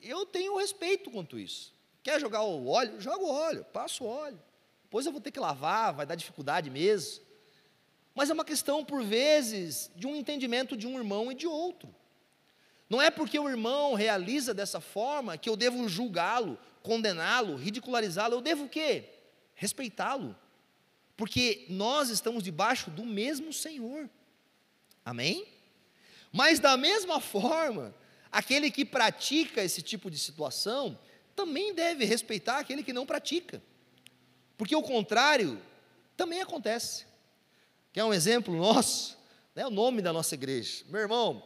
[0.01, 1.75] eu tenho respeito quanto isso.
[2.03, 3.01] Quer jogar o óleo?
[3.01, 4.41] Joga o óleo, passa o óleo.
[4.85, 7.23] Depois eu vou ter que lavar, vai dar dificuldade mesmo.
[8.15, 11.95] Mas é uma questão, por vezes, de um entendimento de um irmão e de outro.
[12.89, 18.35] Não é porque o irmão realiza dessa forma que eu devo julgá-lo, condená-lo, ridicularizá-lo.
[18.35, 19.05] Eu devo o quê?
[19.55, 20.35] Respeitá-lo.
[21.17, 24.09] Porque nós estamos debaixo do mesmo Senhor.
[25.05, 25.47] Amém?
[26.33, 27.95] Mas da mesma forma,
[28.31, 30.99] Aquele que pratica esse tipo de situação
[31.35, 33.63] também deve respeitar aquele que não pratica,
[34.57, 35.61] porque o contrário
[36.17, 37.07] também acontece.
[37.93, 39.17] Quer um exemplo nosso?
[39.55, 40.85] Né, o nome da nossa igreja.
[40.89, 41.43] Meu irmão,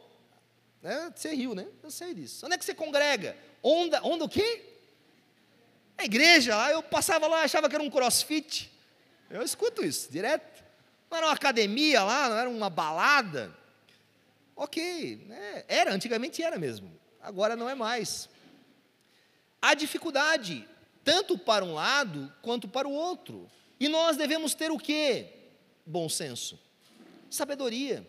[0.83, 1.67] né, você riu, né?
[1.83, 2.45] Eu sei disso.
[2.45, 3.37] Onde é que você congrega?
[3.63, 4.63] Onda, onda o quê?
[5.97, 8.71] A igreja lá, eu passava lá, achava que era um crossfit.
[9.31, 10.63] Eu escuto isso direto.
[11.11, 13.57] Não era uma academia lá, não era uma balada.
[14.57, 15.65] Ok, né?
[15.67, 18.29] era, antigamente era mesmo, agora não é mais.
[19.61, 20.69] Há dificuldade,
[21.03, 23.51] tanto para um lado quanto para o outro.
[23.81, 25.27] E nós devemos ter o quê?
[25.85, 26.59] Bom senso,
[27.31, 28.07] sabedoria.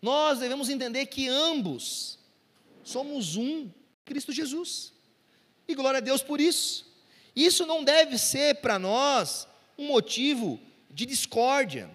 [0.00, 2.18] Nós devemos entender que ambos
[2.84, 3.70] somos um,
[4.04, 4.92] Cristo Jesus.
[5.66, 6.86] E glória a Deus por isso.
[7.34, 10.58] Isso não deve ser para nós um motivo
[10.90, 11.90] de discórdia.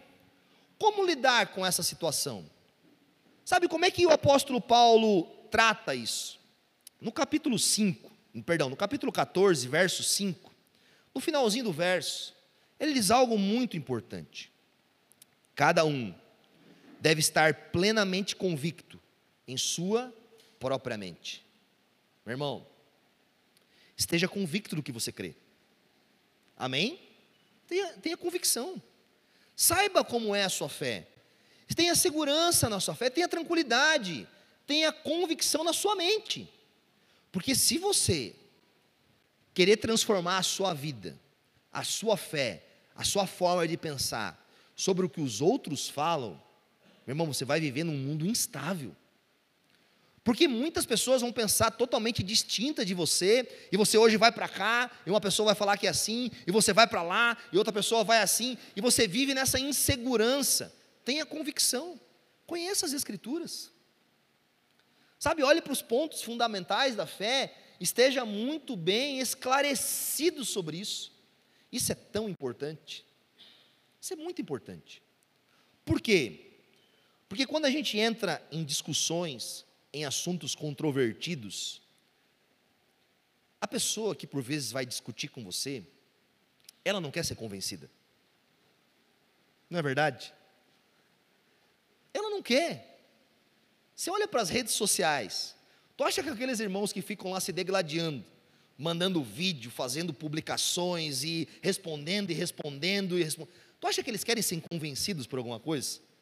[0.78, 2.50] Como lidar com essa situação?
[3.44, 6.40] Sabe como é que o apóstolo Paulo trata isso?
[7.00, 8.12] No capítulo 5,
[8.46, 10.54] perdão, no capítulo 14, verso 5,
[11.14, 12.34] no finalzinho do verso,
[12.80, 14.52] ele diz algo muito importante.
[15.56, 16.14] Cada um
[17.04, 18.98] deve estar plenamente convicto
[19.46, 20.14] em sua
[20.58, 21.46] própria mente.
[22.26, 22.66] Meu irmão,
[23.98, 25.36] esteja convicto do que você crê.
[26.56, 26.98] Amém?
[27.68, 28.82] Tenha, tenha convicção.
[29.54, 31.06] Saiba como é a sua fé.
[31.76, 34.26] Tenha segurança na sua fé, tenha tranquilidade,
[34.66, 36.50] tenha convicção na sua mente.
[37.34, 38.34] Porque se você
[39.54, 41.20] querer transformar a sua vida,
[41.70, 42.64] a sua fé,
[42.96, 44.42] a sua forma de pensar
[44.74, 46.42] sobre o que os outros falam,
[47.06, 48.96] meu irmão, você vai viver num mundo instável.
[50.24, 54.90] Porque muitas pessoas vão pensar totalmente distinta de você, e você hoje vai para cá,
[55.06, 57.74] e uma pessoa vai falar que é assim, e você vai para lá, e outra
[57.74, 60.74] pessoa vai assim, e você vive nessa insegurança.
[61.04, 62.00] Tenha convicção,
[62.46, 63.70] conheça as Escrituras.
[65.20, 71.12] Sabe, olhe para os pontos fundamentais da fé, esteja muito bem esclarecido sobre isso.
[71.70, 73.06] Isso é tão importante.
[74.00, 75.02] Isso é muito importante.
[75.84, 76.53] Por quê?
[77.34, 81.82] Porque quando a gente entra em discussões, em assuntos controvertidos,
[83.60, 85.84] a pessoa que por vezes vai discutir com você,
[86.86, 87.90] ela não quer ser convencida.
[89.68, 90.32] Não é verdade?
[92.14, 93.04] Ela não quer.
[93.96, 95.56] Você olha para as redes sociais,
[95.98, 98.24] tu acha que aqueles irmãos que ficam lá se degladiando,
[98.78, 104.44] mandando vídeo, fazendo publicações e respondendo e respondendo e respondendo, tu acha que eles querem
[104.44, 106.13] ser convencidos por alguma coisa?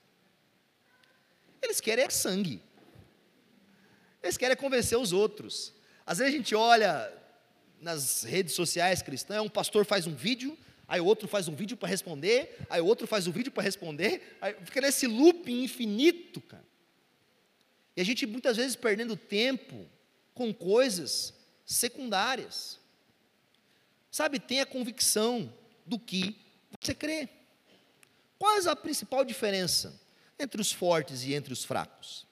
[1.61, 2.61] Eles querem é sangue.
[4.21, 5.73] Eles querem convencer os outros.
[6.05, 7.11] Às vezes a gente olha
[7.79, 11.89] nas redes sociais cristãs, um pastor faz um vídeo, aí outro faz um vídeo para
[11.89, 16.65] responder, aí outro faz um vídeo para responder, aí fica nesse looping infinito, cara.
[17.95, 19.87] E a gente muitas vezes perdendo tempo
[20.33, 21.33] com coisas
[21.65, 22.79] secundárias.
[24.11, 25.53] Sabe, tenha convicção
[25.85, 26.35] do que
[26.79, 27.29] você crê.
[28.37, 30.00] Qual é a principal diferença
[30.41, 32.25] entre os fortes e entre os fracos?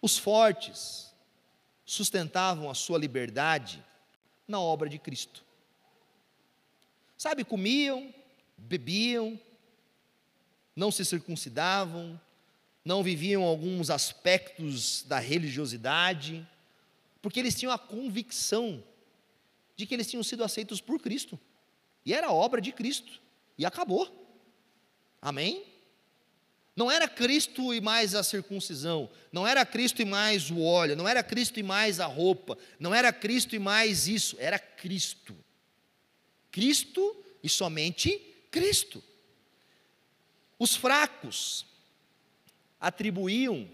[0.00, 1.12] Os fortes
[1.84, 3.84] sustentavam a sua liberdade
[4.46, 5.44] na obra de Cristo.
[7.16, 8.14] Sabe, comiam,
[8.56, 9.38] bebiam,
[10.74, 12.18] não se circuncidavam,
[12.84, 16.48] não viviam alguns aspectos da religiosidade,
[17.20, 18.82] porque eles tinham a convicção
[19.76, 21.38] de que eles tinham sido aceitos por Cristo,
[22.04, 23.20] e era obra de Cristo,
[23.58, 24.08] e acabou.
[25.20, 25.69] Amém?
[26.80, 31.06] Não era Cristo e mais a circuncisão, não era Cristo e mais o óleo, não
[31.06, 35.36] era Cristo e mais a roupa, não era Cristo e mais isso, era Cristo.
[36.50, 38.18] Cristo e somente
[38.50, 39.04] Cristo.
[40.58, 41.66] Os fracos
[42.80, 43.70] atribuíam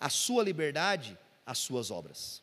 [0.00, 1.16] a sua liberdade
[1.46, 2.42] às suas obras.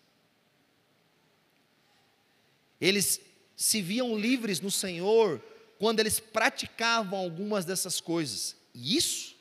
[2.79, 3.19] Eles
[3.57, 5.43] se viam livres no Senhor
[5.77, 8.55] quando eles praticavam algumas dessas coisas.
[8.73, 9.40] E isso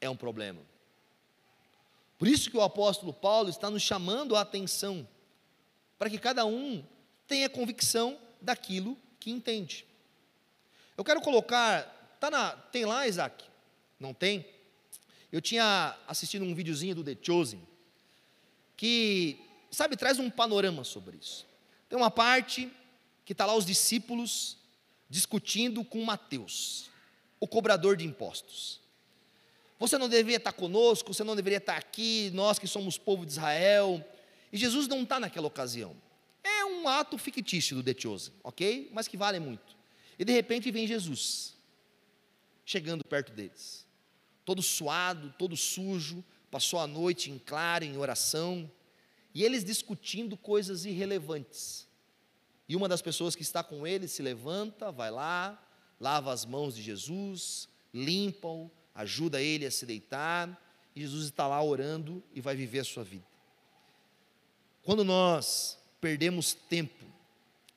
[0.00, 0.60] é um problema.
[2.18, 5.06] Por isso que o apóstolo Paulo está nos chamando a atenção,
[5.98, 6.84] para que cada um
[7.26, 9.86] tenha convicção daquilo que entende.
[10.96, 13.44] Eu quero colocar, tá na, tem lá, Isaac?
[14.00, 14.46] Não tem?
[15.30, 17.60] Eu tinha assistido um videozinho do The Chosen,
[18.76, 19.38] que,
[19.70, 21.46] sabe, traz um panorama sobre isso.
[21.88, 22.70] Tem uma parte
[23.24, 24.56] que está lá os discípulos
[25.08, 26.90] discutindo com Mateus,
[27.38, 28.80] o cobrador de impostos.
[29.78, 33.32] Você não deveria estar conosco, você não deveria estar aqui, nós que somos povo de
[33.32, 34.04] Israel.
[34.52, 35.94] E Jesus não está naquela ocasião.
[36.42, 37.94] É um ato fictício do The
[38.42, 38.90] ok?
[38.92, 39.76] Mas que vale muito.
[40.18, 41.54] E de repente vem Jesus,
[42.64, 43.86] chegando perto deles,
[44.44, 48.70] todo suado, todo sujo, passou a noite em claro, em oração,
[49.34, 51.86] e eles discutindo coisas irrelevantes.
[52.68, 55.62] E uma das pessoas que está com ele se levanta, vai lá,
[56.00, 60.60] lava as mãos de Jesus, limpa-o, ajuda ele a se deitar,
[60.94, 63.26] e Jesus está lá orando e vai viver a sua vida.
[64.82, 67.04] Quando nós perdemos tempo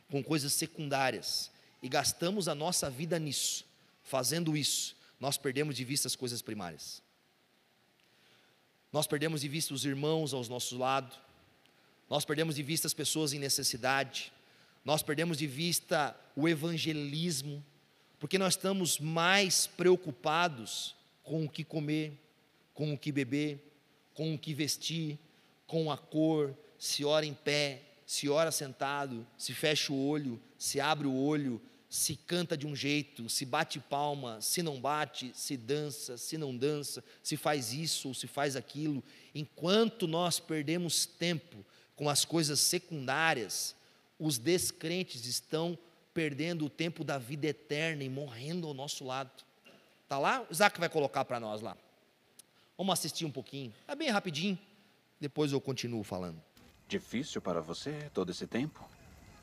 [0.10, 1.52] com coisas secundárias
[1.84, 3.66] e gastamos a nossa vida nisso,
[4.02, 7.04] fazendo isso, nós perdemos de vista as coisas primárias.
[8.92, 11.20] Nós perdemos de vista os irmãos aos nossos lados.
[12.10, 14.32] Nós perdemos de vista as pessoas em necessidade.
[14.86, 17.64] Nós perdemos de vista o evangelismo,
[18.18, 20.96] porque nós estamos mais preocupados
[21.30, 22.20] com o que comer,
[22.74, 23.64] com o que beber,
[24.16, 25.20] com o que vestir,
[25.68, 30.82] com a cor, se ora em pé, se ora sentado, se fecha o olho, se
[30.82, 35.56] abre o olho, se canta de um jeito, se bate palma, se não bate, se
[35.56, 39.04] dança, se não dança, se faz isso ou se faz aquilo.
[39.36, 41.64] Enquanto nós perdemos tempo
[41.96, 43.76] com as coisas secundárias,
[44.18, 45.78] os descrentes estão
[46.12, 49.48] perdendo o tempo da vida eterna e morrendo ao nosso lado.
[50.10, 50.42] Tá lá?
[50.42, 51.78] O Isaac vai colocar para nós lá.
[52.76, 53.72] Vamos assistir um pouquinho.
[53.88, 54.58] É bem rapidinho.
[55.22, 56.42] Depois eu continuo falando.
[56.88, 58.84] Difícil para você todo esse tempo?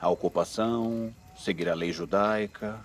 [0.01, 2.85] A ocupação, seguir a lei judaica.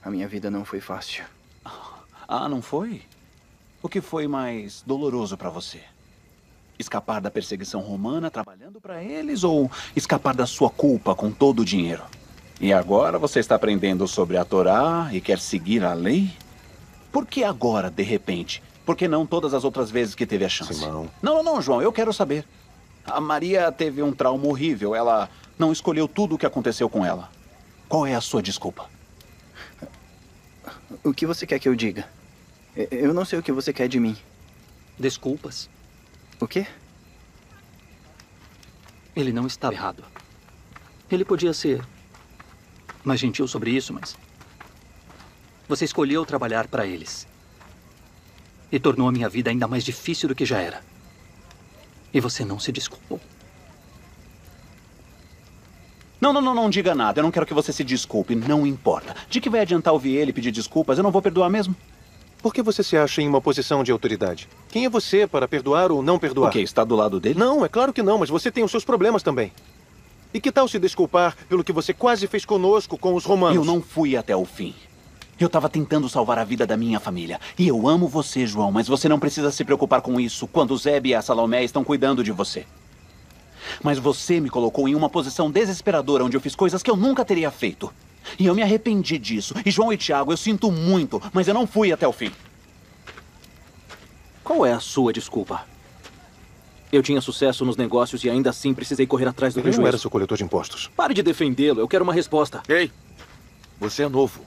[0.00, 1.24] A minha vida não foi fácil.
[2.28, 3.02] Ah, não foi?
[3.82, 5.82] O que foi mais doloroso para você?
[6.78, 11.64] Escapar da perseguição romana trabalhando para eles ou escapar da sua culpa com todo o
[11.64, 12.04] dinheiro?
[12.60, 16.30] E agora você está aprendendo sobre a Torá e quer seguir a lei?
[17.12, 18.62] Por que agora, de repente?
[18.84, 20.74] Por que não todas as outras vezes que teve a chance?
[20.74, 21.10] Simão.
[21.20, 22.46] Não, não, não, João, eu quero saber.
[23.04, 24.94] A Maria teve um trauma horrível.
[24.94, 25.28] Ela
[25.58, 27.30] não escolheu tudo o que aconteceu com ela.
[27.88, 28.88] Qual é a sua desculpa?
[31.04, 32.08] O que você quer que eu diga?
[32.90, 34.16] Eu não sei o que você quer de mim.
[34.98, 35.68] Desculpas.
[36.40, 36.66] O quê?
[39.14, 40.04] Ele não estava errado.
[41.10, 41.82] Ele podia ser
[43.06, 44.16] mais gentil sobre isso, mas.
[45.68, 47.26] Você escolheu trabalhar para eles.
[48.70, 50.82] E tornou a minha vida ainda mais difícil do que já era.
[52.12, 53.20] E você não se desculpou.
[56.20, 57.20] Não, não, não, não diga nada.
[57.20, 58.34] Eu não quero que você se desculpe.
[58.34, 59.14] Não importa.
[59.28, 60.98] De que vai adiantar ouvir ele pedir desculpas?
[60.98, 61.76] Eu não vou perdoar mesmo.
[62.42, 64.48] Por que você se acha em uma posição de autoridade?
[64.68, 66.48] Quem é você para perdoar ou não perdoar?
[66.48, 66.60] O quê?
[66.60, 67.38] Está do lado dele?
[67.38, 69.52] Não, é claro que não, mas você tem os seus problemas também.
[70.36, 73.56] E que tal se desculpar pelo que você quase fez conosco com os romanos?
[73.56, 74.74] Eu não fui até o fim.
[75.40, 77.40] Eu estava tentando salvar a vida da minha família.
[77.58, 80.76] E eu amo você, João, mas você não precisa se preocupar com isso quando o
[80.76, 82.66] Zeb e a Salomé estão cuidando de você.
[83.82, 87.24] Mas você me colocou em uma posição desesperadora onde eu fiz coisas que eu nunca
[87.24, 87.90] teria feito.
[88.38, 89.54] E eu me arrependi disso.
[89.64, 92.30] E João e Tiago, eu sinto muito, mas eu não fui até o fim.
[94.44, 95.64] Qual é a sua desculpa?
[96.92, 99.88] Eu tinha sucesso nos negócios e ainda assim precisei correr atrás do Ele não prejuízo.
[99.88, 100.90] era seu coletor de impostos.
[100.96, 102.62] Pare de defendê-lo, eu quero uma resposta.
[102.68, 102.90] Ei,
[103.78, 104.40] você é novo.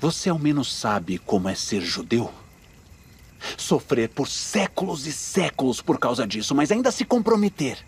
[0.00, 2.32] Você ao menos sabe como é ser judeu?
[3.56, 7.78] Sofrer por séculos e séculos por causa disso, mas ainda se comprometer.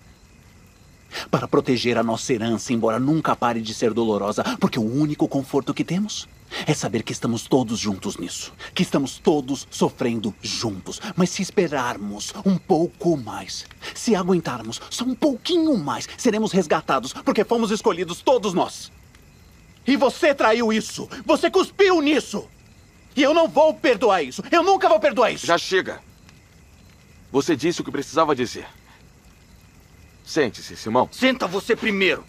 [1.30, 5.74] Para proteger a nossa herança, embora nunca pare de ser dolorosa, porque o único conforto
[5.74, 6.28] que temos
[6.66, 8.52] é saber que estamos todos juntos nisso.
[8.74, 11.00] Que estamos todos sofrendo juntos.
[11.16, 17.44] Mas se esperarmos um pouco mais, se aguentarmos só um pouquinho mais, seremos resgatados, porque
[17.44, 18.90] fomos escolhidos todos nós.
[19.86, 21.08] E você traiu isso.
[21.24, 22.48] Você cuspiu nisso.
[23.16, 24.42] E eu não vou perdoar isso.
[24.50, 25.46] Eu nunca vou perdoar isso.
[25.46, 26.00] Já chega.
[27.32, 28.66] Você disse o que precisava dizer.
[30.30, 31.08] Sente-se, Simão.
[31.10, 32.24] Senta você primeiro.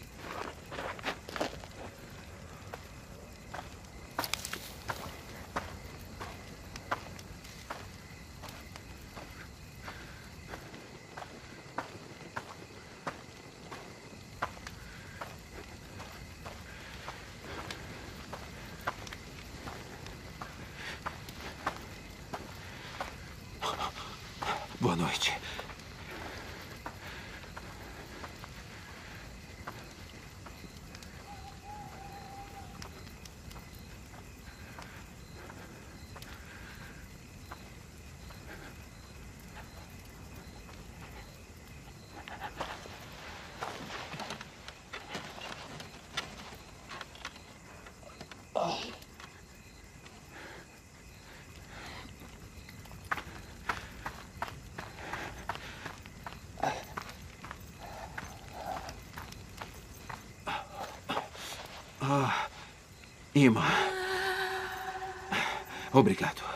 [63.34, 63.66] Ima.
[65.94, 66.51] Obrigado.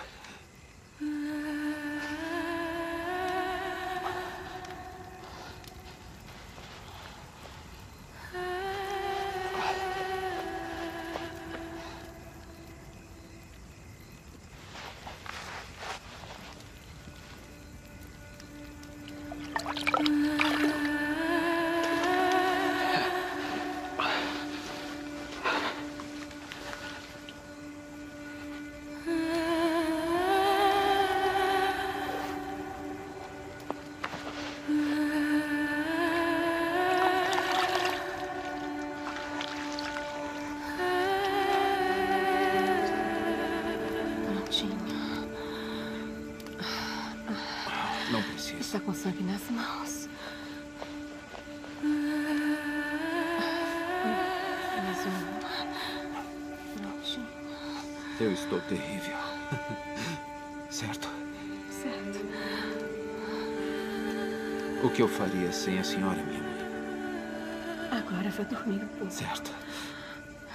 [68.35, 69.13] Vou dormir um pouco.
[69.13, 69.51] Certo.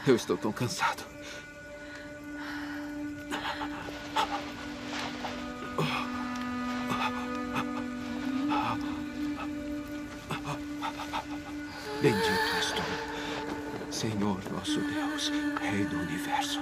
[0.07, 1.03] Eu estou tão cansado.
[12.03, 12.83] Bendito és tu,
[13.91, 16.61] Senhor nosso Deus, Rei do universo,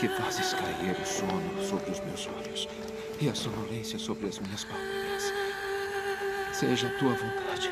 [0.00, 2.68] que fazes cair o sono sobre os meus olhos
[3.20, 5.32] e a sonolência sobre as minhas pálpebras.
[6.52, 7.70] Seja a tua vontade,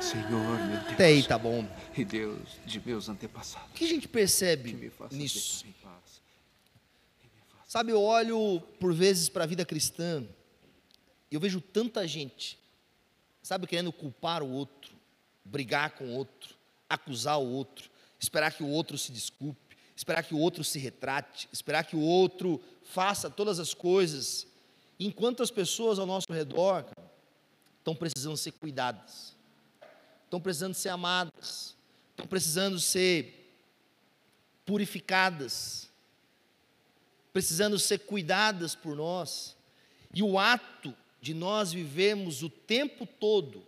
[0.00, 0.92] Senhor, meu Deus.
[0.92, 1.66] Até aí tá bom.
[1.96, 3.70] E Deus de meus antepassados.
[3.70, 5.64] O que a gente percebe nisso?
[7.66, 10.24] Sabe, eu olho por vezes para a vida cristã
[11.30, 12.58] e eu vejo tanta gente,
[13.42, 14.94] sabe, querendo culpar o outro,
[15.44, 16.54] brigar com o outro,
[16.88, 21.48] acusar o outro, esperar que o outro se desculpe, esperar que o outro se retrate,
[21.52, 24.46] esperar que o outro faça todas as coisas,
[24.98, 27.12] enquanto as pessoas ao nosso redor cara,
[27.78, 29.36] estão precisando ser cuidadas,
[30.28, 31.74] estão precisando ser amadas,
[32.10, 33.50] estão precisando ser
[34.66, 35.88] purificadas,
[37.32, 39.56] precisando ser cuidadas por nós.
[40.14, 43.66] E o ato de nós vivermos o tempo todo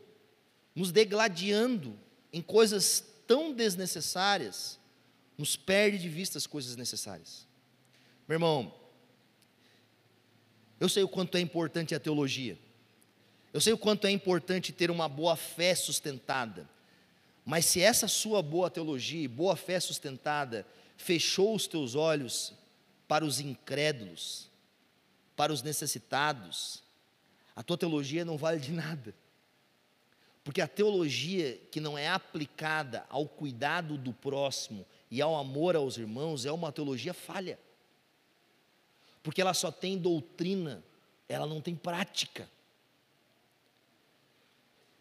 [0.75, 1.99] nos degladiando
[2.33, 4.79] em coisas tão desnecessárias,
[5.37, 7.47] nos perde de vista as coisas necessárias.
[8.29, 8.75] Meu irmão,
[10.79, 12.59] eu sei o quanto é importante a teologia.
[13.53, 16.69] Eu sei o quanto é importante ter uma boa fé sustentada.
[17.45, 22.53] Mas se essa sua boa teologia e boa fé sustentada fechou os teus olhos
[23.09, 24.49] para os incrédulos,
[25.35, 26.83] para os necessitados,
[27.57, 29.15] a tua teologia não vale de nada.
[30.45, 35.97] Porque a teologia que não é aplicada ao cuidado do próximo e ao amor aos
[35.99, 37.59] irmãos é uma teologia falha.
[39.23, 40.83] Porque ela só tem doutrina,
[41.29, 42.49] ela não tem prática.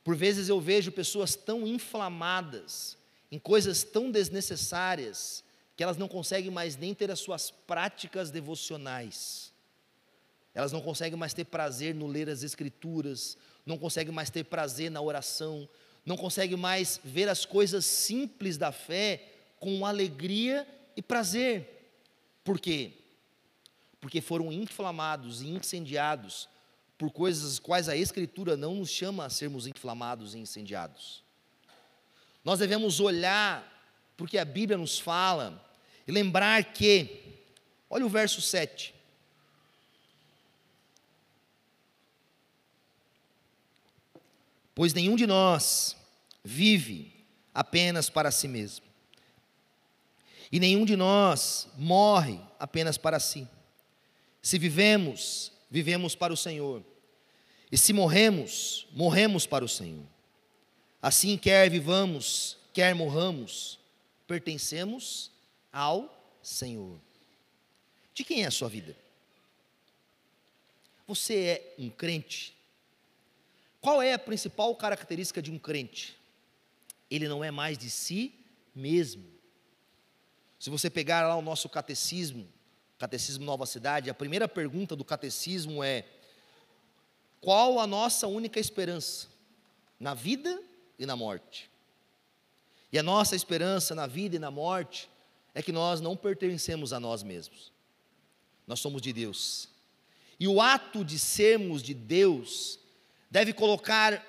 [0.04, 2.98] Por vezes eu vejo pessoas tão inflamadas
[3.32, 5.44] em coisas tão desnecessárias
[5.76, 9.54] que elas não conseguem mais nem ter as suas práticas devocionais.
[10.54, 14.90] Elas não conseguem mais ter prazer no ler as escrituras, não conseguem mais ter prazer
[14.90, 15.70] na oração,
[16.06, 19.24] não conseguem mais ver as coisas simples da fé
[19.60, 21.94] com alegria e prazer.
[22.44, 22.94] Por quê?
[24.02, 26.50] Porque foram inflamados e incendiados
[27.00, 31.24] por coisas as quais a Escritura não nos chama a sermos inflamados e incendiados.
[32.44, 33.66] Nós devemos olhar
[34.18, 35.66] porque a Bíblia nos fala
[36.06, 37.40] e lembrar que,
[37.90, 38.94] olha o verso 7.
[44.76, 45.96] Pois nenhum de nós
[46.44, 47.14] vive
[47.54, 48.86] apenas para si mesmo,
[50.52, 53.48] e nenhum de nós morre apenas para si.
[54.42, 56.84] Se vivemos, vivemos para o Senhor,
[57.72, 60.06] e se morremos, morremos para o Senhor.
[61.02, 63.80] Assim, quer vivamos, quer morramos,
[64.28, 65.32] pertencemos
[65.72, 67.00] ao Senhor.
[68.14, 68.96] De quem é a sua vida?
[71.08, 72.56] Você é um crente?
[73.80, 76.18] Qual é a principal característica de um crente?
[77.10, 78.34] Ele não é mais de si
[78.76, 79.26] mesmo.
[80.60, 82.48] Se você pegar lá o nosso catecismo,
[83.00, 86.06] Catecismo Nova Cidade, a primeira pergunta do catecismo é:
[87.42, 89.28] qual a nossa única esperança?
[90.00, 90.62] Na vida
[90.98, 91.70] e na morte.
[92.92, 95.10] E a nossa esperança na vida e na morte
[95.54, 97.72] é que nós não pertencemos a nós mesmos.
[98.66, 99.70] Nós somos de Deus.
[100.40, 102.80] E o ato de sermos de Deus
[103.30, 104.26] deve colocar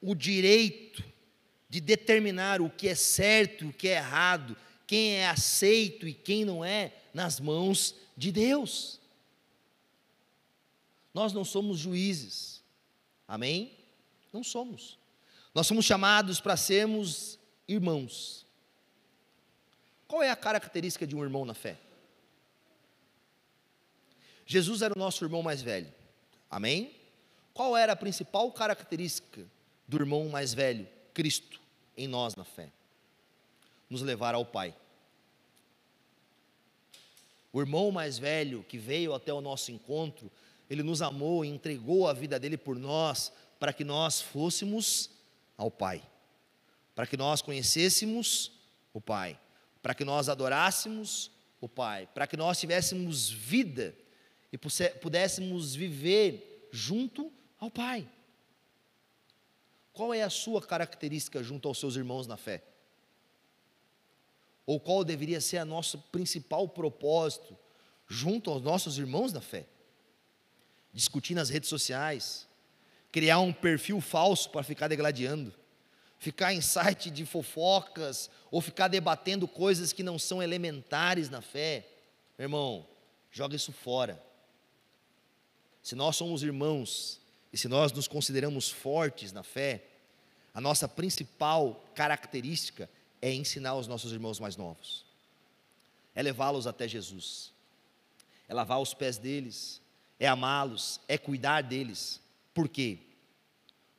[0.00, 1.02] o direito
[1.68, 4.56] de determinar o que é certo e o que é errado,
[4.86, 9.00] quem é aceito e quem não é, nas mãos de Deus.
[11.14, 12.60] Nós não somos juízes,
[13.26, 13.72] amém?
[14.32, 14.98] Não somos.
[15.54, 17.38] Nós somos chamados para sermos
[17.68, 18.44] irmãos.
[20.08, 21.78] Qual é a característica de um irmão na fé?
[24.44, 25.90] Jesus era o nosso irmão mais velho,
[26.50, 26.94] amém?
[27.54, 29.46] Qual era a principal característica
[29.86, 30.86] do irmão mais velho?
[31.14, 31.60] Cristo
[31.96, 32.70] em nós na fé.
[33.88, 34.74] Nos levar ao Pai.
[37.52, 40.30] O irmão mais velho que veio até o nosso encontro,
[40.68, 45.10] ele nos amou e entregou a vida dele por nós, para que nós fôssemos
[45.56, 46.02] ao Pai,
[46.94, 48.52] para que nós conhecêssemos
[48.92, 49.38] o Pai,
[49.82, 53.94] para que nós adorássemos o Pai, para que nós tivéssemos vida
[54.52, 58.08] e pudéssemos viver junto ao Pai.
[59.92, 62.64] Qual é a sua característica junto aos seus irmãos na fé?
[64.66, 67.56] Ou qual deveria ser a nosso principal propósito
[68.08, 69.66] junto aos nossos irmãos na fé?
[70.94, 72.46] Discutir nas redes sociais,
[73.10, 75.52] criar um perfil falso para ficar degladiando,
[76.18, 81.86] ficar em site de fofocas ou ficar debatendo coisas que não são elementares na fé.
[82.38, 82.86] Meu irmão,
[83.30, 84.22] joga isso fora.
[85.82, 87.20] Se nós somos irmãos
[87.52, 89.84] e se nós nos consideramos fortes na fé,
[90.54, 92.88] a nossa principal característica
[93.20, 95.04] é ensinar os nossos irmãos mais novos,
[96.14, 97.52] é levá-los até Jesus,
[98.48, 99.80] é lavar os pés deles,
[100.18, 102.20] é amá-los, é cuidar deles.
[102.52, 102.98] Por quê?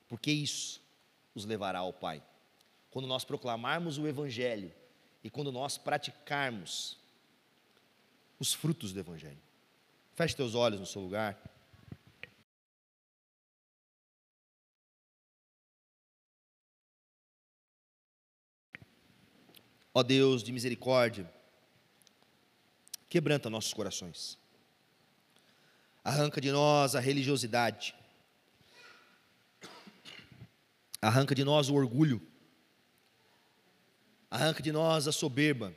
[0.07, 0.81] Porque isso
[1.33, 2.23] os levará ao Pai.
[2.89, 4.71] Quando nós proclamarmos o Evangelho
[5.23, 6.97] e quando nós praticarmos
[8.39, 9.41] os frutos do Evangelho.
[10.13, 11.37] Feche teus olhos no seu lugar.
[19.93, 21.29] Ó Deus de misericórdia,
[23.07, 24.37] quebranta nossos corações.
[26.05, 27.95] Arranca de nós a religiosidade.
[31.01, 32.21] Arranca de nós o orgulho.
[34.29, 35.75] Arranca de nós a soberba.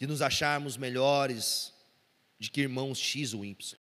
[0.00, 1.72] De nos acharmos melhores
[2.40, 3.78] de que irmãos X ou Y.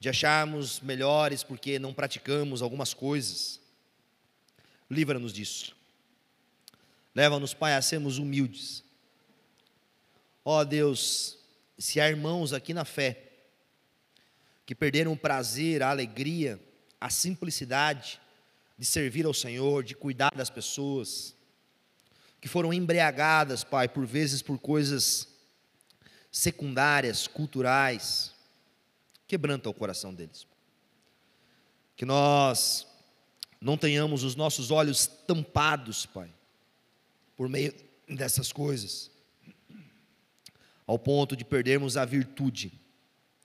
[0.00, 3.60] De acharmos melhores porque não praticamos algumas coisas.
[4.88, 5.76] Livra-nos disso.
[7.14, 8.82] Leva-nos, Pai, a sermos humildes.
[10.42, 11.36] Ó oh, Deus,
[11.76, 13.28] se há irmãos aqui na fé
[14.72, 16.58] que perderam o prazer, a alegria,
[16.98, 18.18] a simplicidade
[18.78, 21.36] de servir ao Senhor, de cuidar das pessoas,
[22.40, 25.28] que foram embriagadas, Pai, por vezes por coisas
[26.30, 28.32] secundárias, culturais,
[29.28, 30.46] quebranta o coração deles.
[31.94, 32.86] Que nós
[33.60, 36.32] não tenhamos os nossos olhos tampados, Pai,
[37.36, 37.74] por meio
[38.08, 39.10] dessas coisas,
[40.86, 42.80] ao ponto de perdermos a virtude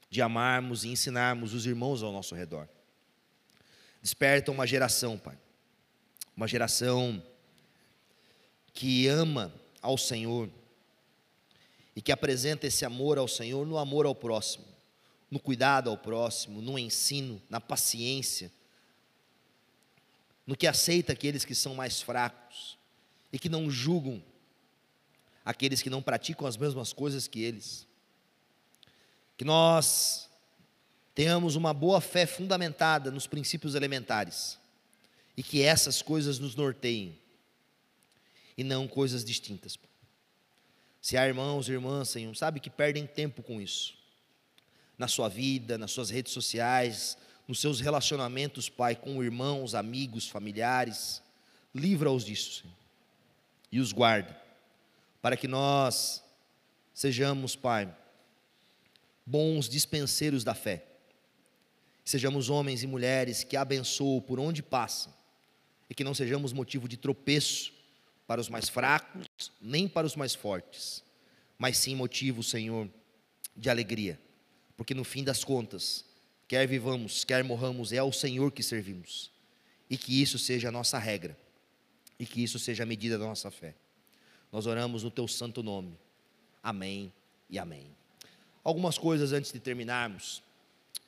[0.10, 2.68] de amarmos e ensinarmos os irmãos ao nosso redor.
[4.02, 5.38] Desperta uma geração, Pai,
[6.36, 7.22] uma geração
[8.74, 10.50] que ama ao Senhor
[11.96, 14.66] e que apresenta esse amor ao Senhor no amor ao próximo,
[15.30, 18.52] no cuidado ao próximo, no ensino, na paciência,
[20.46, 22.78] no que aceita aqueles que são mais fracos,
[23.32, 24.24] e que não julgam
[25.44, 27.88] aqueles que não praticam as mesmas coisas que eles.
[29.38, 30.28] Que nós
[31.14, 34.58] tenhamos uma boa fé fundamentada nos princípios elementares
[35.36, 37.18] e que essas coisas nos norteiem
[38.58, 39.78] e não coisas distintas.
[41.00, 43.96] Se há irmãos e irmãs, Senhor, sabe que perdem tempo com isso.
[44.98, 47.18] Na sua vida, nas suas redes sociais,
[47.48, 51.22] nos seus relacionamentos, Pai, com irmãos, amigos, familiares,
[51.74, 52.78] livra-os disso, Senhor
[53.72, 54.40] e os guarda,
[55.22, 56.24] para que nós
[56.94, 57.94] sejamos, Pai,
[59.28, 60.86] bons dispenseiros da fé,
[62.06, 65.14] sejamos homens e mulheres que abençoam por onde passam,
[65.90, 67.74] e que não sejamos motivo de tropeço
[68.26, 69.28] para os mais fracos,
[69.62, 71.04] nem para os mais fortes,
[71.60, 72.90] mas sim motivo, Senhor,
[73.56, 74.18] de alegria,
[74.78, 76.06] porque no fim das contas,
[76.48, 79.30] quer vivamos, quer morramos, é ao Senhor que servimos,
[79.90, 81.38] e que isso seja a nossa regra
[82.20, 83.76] e que isso seja a medida da nossa fé.
[84.52, 85.98] Nós oramos no teu santo nome.
[86.64, 87.14] Amém
[87.50, 87.96] e amém.
[88.68, 90.44] Algumas coisas antes de terminarmos.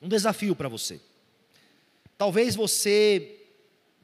[0.00, 0.98] Um desafio para você.
[2.16, 3.38] Talvez você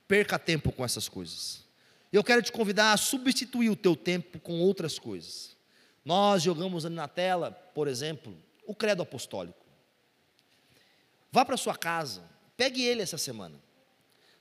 [0.07, 1.65] perca tempo com essas coisas.
[2.13, 5.57] Eu quero te convidar a substituir o teu tempo com outras coisas.
[6.05, 8.37] Nós jogamos ali na tela, por exemplo,
[8.67, 9.65] o credo apostólico.
[11.33, 12.29] Vá para sua casa,
[12.59, 13.59] pegue ele essa semana.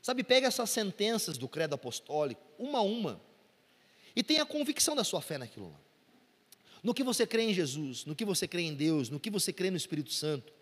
[0.02, 3.22] Sabe, pega essas sentenças do credo apostólico, uma a uma,
[4.14, 5.85] e tenha convicção da sua fé naquilo lá.
[6.86, 9.52] No que você crê em Jesus, no que você crê em Deus, no que você
[9.52, 10.54] crê no Espírito Santo.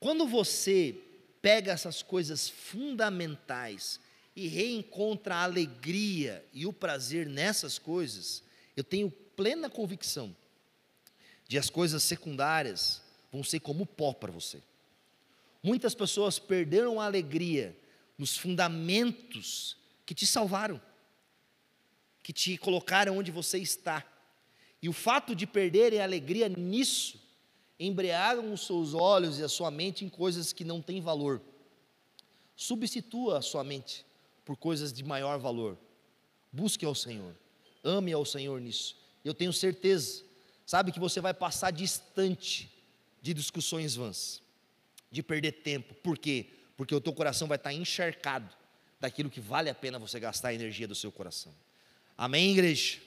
[0.00, 0.98] Quando você
[1.40, 4.00] pega essas coisas fundamentais
[4.34, 8.42] e reencontra a alegria e o prazer nessas coisas,
[8.76, 10.34] eu tenho plena convicção
[11.46, 14.60] de as coisas secundárias vão ser como pó para você.
[15.62, 17.78] Muitas pessoas perderam a alegria
[18.18, 20.82] nos fundamentos que te salvaram,
[22.20, 24.04] que te colocaram onde você está.
[24.86, 27.20] E o fato de perderem a alegria nisso,
[27.76, 31.42] embriagam os seus olhos e a sua mente em coisas que não têm valor.
[32.54, 34.06] Substitua a sua mente
[34.44, 35.76] por coisas de maior valor.
[36.52, 37.34] Busque ao Senhor,
[37.82, 38.96] ame ao Senhor nisso.
[39.24, 40.22] Eu tenho certeza,
[40.64, 42.70] sabe que você vai passar distante
[43.20, 44.40] de discussões vãs,
[45.10, 45.94] de perder tempo.
[45.94, 46.46] Por quê?
[46.76, 48.54] porque o teu coração vai estar encharcado
[49.00, 51.52] daquilo que vale a pena você gastar a energia do seu coração.
[52.16, 53.05] Amém, igreja?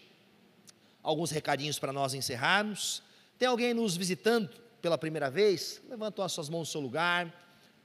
[1.01, 3.01] Alguns recadinhos para nós encerrarmos.
[3.37, 4.49] Tem alguém nos visitando
[4.81, 5.81] pela primeira vez?
[5.89, 7.33] Levanta as suas mãos no seu lugar.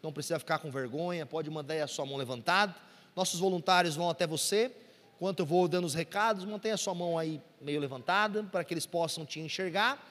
[0.03, 2.75] Não precisa ficar com vergonha, pode mandar a sua mão levantada.
[3.17, 4.71] Nossos voluntários vão até você.
[5.17, 8.75] Enquanto eu vou dando os recados, mantenha a sua mão aí meio levantada para que
[8.75, 10.05] eles possam te enxergar.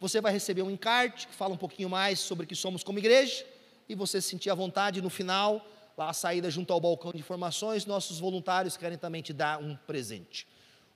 [0.00, 2.98] Você vai receber um encarte que fala um pouquinho mais sobre o que somos como
[2.98, 3.44] igreja
[3.88, 5.64] e você se sentir à vontade no final,
[5.96, 9.76] lá a saída junto ao balcão de informações, nossos voluntários querem também te dar um
[9.76, 10.46] presente.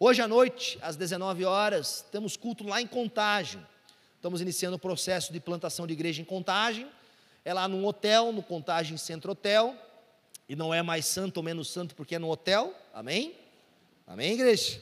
[0.00, 3.60] Hoje à noite, às 19 horas, temos culto lá em Contagem.
[4.14, 6.86] Estamos iniciando o processo de plantação de igreja em Contagem.
[7.44, 9.74] É lá num hotel, no Contagem Centro Hotel.
[10.48, 12.72] E não é mais santo ou menos santo porque é no hotel.
[12.94, 13.34] Amém?
[14.06, 14.80] Amém, igreja?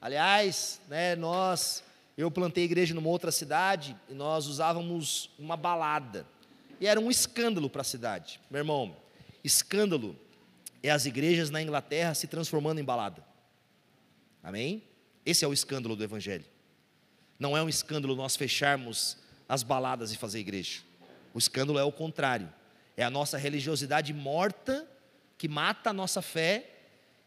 [0.00, 1.82] Aliás, né, nós,
[2.16, 6.24] eu plantei igreja numa outra cidade e nós usávamos uma balada.
[6.80, 8.40] E era um escândalo para a cidade.
[8.48, 8.96] Meu irmão,
[9.42, 10.14] escândalo
[10.84, 13.25] é as igrejas na Inglaterra se transformando em balada.
[14.46, 14.80] Amém?
[15.24, 16.44] Esse é o escândalo do Evangelho.
[17.36, 19.18] Não é um escândalo nós fecharmos
[19.48, 20.82] as baladas e fazer igreja.
[21.34, 22.48] O escândalo é o contrário.
[22.96, 24.88] É a nossa religiosidade morta
[25.36, 26.76] que mata a nossa fé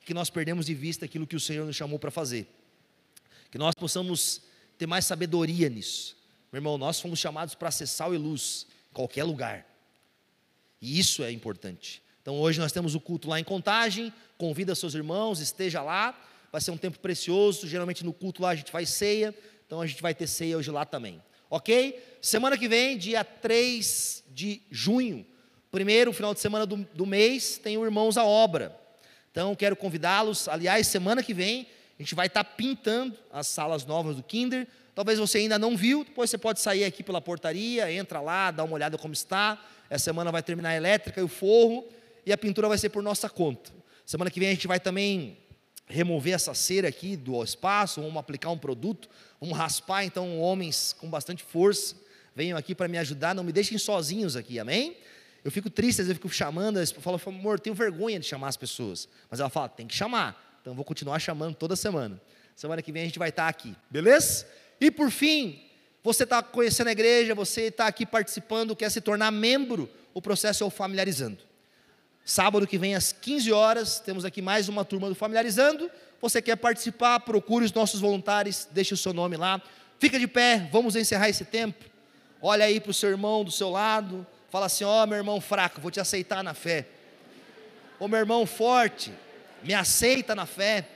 [0.06, 2.48] que nós perdemos de vista aquilo que o Senhor nos chamou para fazer.
[3.52, 4.42] Que nós possamos
[4.78, 6.16] ter mais sabedoria nisso.
[6.54, 9.66] Meu irmão, nós fomos chamados para ser sal e luz em qualquer lugar.
[10.82, 12.02] E isso é importante.
[12.22, 16.18] Então hoje nós temos o culto lá em Contagem, convida seus irmãos, esteja lá.
[16.52, 17.68] Vai ser um tempo precioso.
[17.68, 19.34] Geralmente no culto lá a gente faz ceia,
[19.66, 21.22] então a gente vai ter ceia hoje lá também.
[21.50, 22.02] OK?
[22.22, 25.26] Semana que vem, dia 3 de junho,
[25.72, 28.76] primeiro final de semana do, do mês, tem o Irmãos à Obra.
[29.32, 30.48] Então, quero convidá-los.
[30.48, 34.68] Aliás, semana que vem, a gente vai estar pintando as salas novas do Kinder.
[34.96, 38.64] Talvez você ainda não viu, depois você pode sair aqui pela portaria, entra lá, dá
[38.64, 39.64] uma olhada como está.
[39.90, 41.88] Essa semana vai terminar a elétrica e o forro,
[42.26, 43.72] e a pintura vai ser por nossa conta.
[44.06, 45.38] Semana que vem a gente vai também
[45.90, 49.10] remover essa cera aqui do espaço, vamos aplicar um produto,
[49.42, 51.96] vamos raspar, então homens com bastante força,
[52.36, 54.96] venham aqui para me ajudar, não me deixem sozinhos aqui, amém?
[55.44, 58.50] Eu fico triste, às vezes eu fico chamando, eu falo, amor, tenho vergonha de chamar
[58.50, 59.08] as pessoas.
[59.32, 60.60] Mas ela fala, tem que chamar.
[60.62, 62.22] Então eu vou continuar chamando toda semana.
[62.56, 64.46] Semana que vem a gente vai estar aqui, beleza?
[64.80, 65.64] E por fim,
[66.04, 70.64] você está conhecendo a igreja, você está aqui participando, quer se tornar membro, o processo
[70.64, 71.49] é o familiarizando.
[72.30, 75.90] Sábado que vem às 15 horas, temos aqui mais uma turma do familiarizando.
[76.22, 79.60] Você quer participar, procure os nossos voluntários, deixe o seu nome lá.
[79.98, 81.84] Fica de pé, vamos encerrar esse tempo.
[82.40, 85.42] Olha aí para o seu irmão do seu lado, Fala assim: Ó, oh, meu irmão
[85.42, 86.86] fraco, vou te aceitar na fé.
[88.00, 89.12] Ô, meu irmão forte,
[89.64, 90.88] me aceita na fé.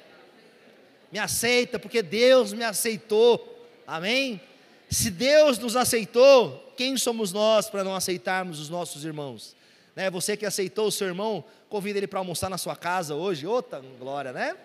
[1.12, 3.68] Me aceita, porque Deus me aceitou.
[3.88, 4.40] Amém?
[4.88, 9.56] Se Deus nos aceitou, quem somos nós para não aceitarmos os nossos irmãos?
[9.96, 10.10] Né?
[10.10, 13.82] Você que aceitou o seu irmão, convida ele para almoçar na sua casa hoje, outra
[14.00, 14.56] glória, né?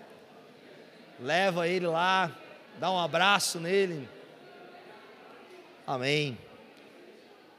[1.21, 2.35] Leva ele lá,
[2.79, 4.09] dá um abraço nele.
[5.87, 6.39] Amém.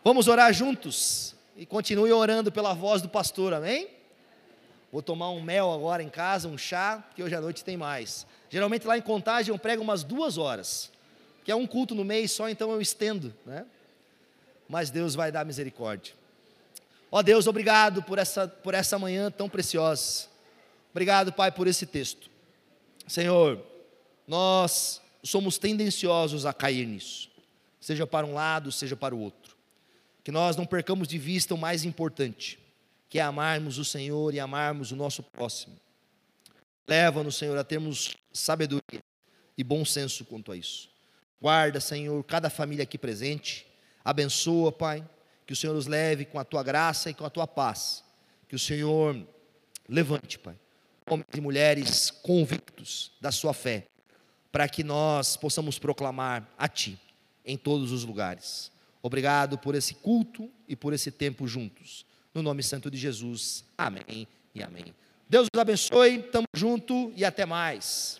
[0.03, 3.89] Vamos orar juntos e continue orando pela voz do pastor, amém?
[4.91, 8.25] Vou tomar um mel agora em casa, um chá, porque hoje à noite tem mais.
[8.49, 10.91] Geralmente lá em Contagem eu prego umas duas horas,
[11.43, 13.65] que é um culto no mês só, então eu estendo, né?
[14.67, 16.18] Mas Deus vai dar misericórdia.
[17.11, 20.27] Ó Deus, obrigado por essa, por essa manhã tão preciosa.
[20.91, 22.29] Obrigado, Pai, por esse texto.
[23.07, 23.63] Senhor,
[24.27, 27.29] nós somos tendenciosos a cair nisso,
[27.79, 29.49] seja para um lado, seja para o outro
[30.29, 32.59] que nós não percamos de vista o mais importante,
[33.09, 35.75] que é amarmos o Senhor e amarmos o nosso próximo.
[36.87, 39.01] Leva-nos, Senhor, a termos sabedoria
[39.57, 40.87] e bom senso quanto a isso.
[41.41, 43.65] Guarda, Senhor, cada família aqui presente.
[44.05, 45.03] Abençoa, Pai,
[45.49, 48.03] que o Senhor os leve com a tua graça e com a tua paz.
[48.47, 49.19] Que o Senhor
[49.87, 50.55] levante, Pai,
[51.09, 53.87] homens e mulheres convictos da sua fé,
[54.51, 56.99] para que nós possamos proclamar a Ti
[57.43, 58.71] em todos os lugares.
[59.01, 62.05] Obrigado por esse culto e por esse tempo juntos.
[62.31, 63.65] No nome santo de Jesus.
[63.75, 64.93] Amém e amém.
[65.27, 68.18] Deus os abençoe, tamo junto e até mais.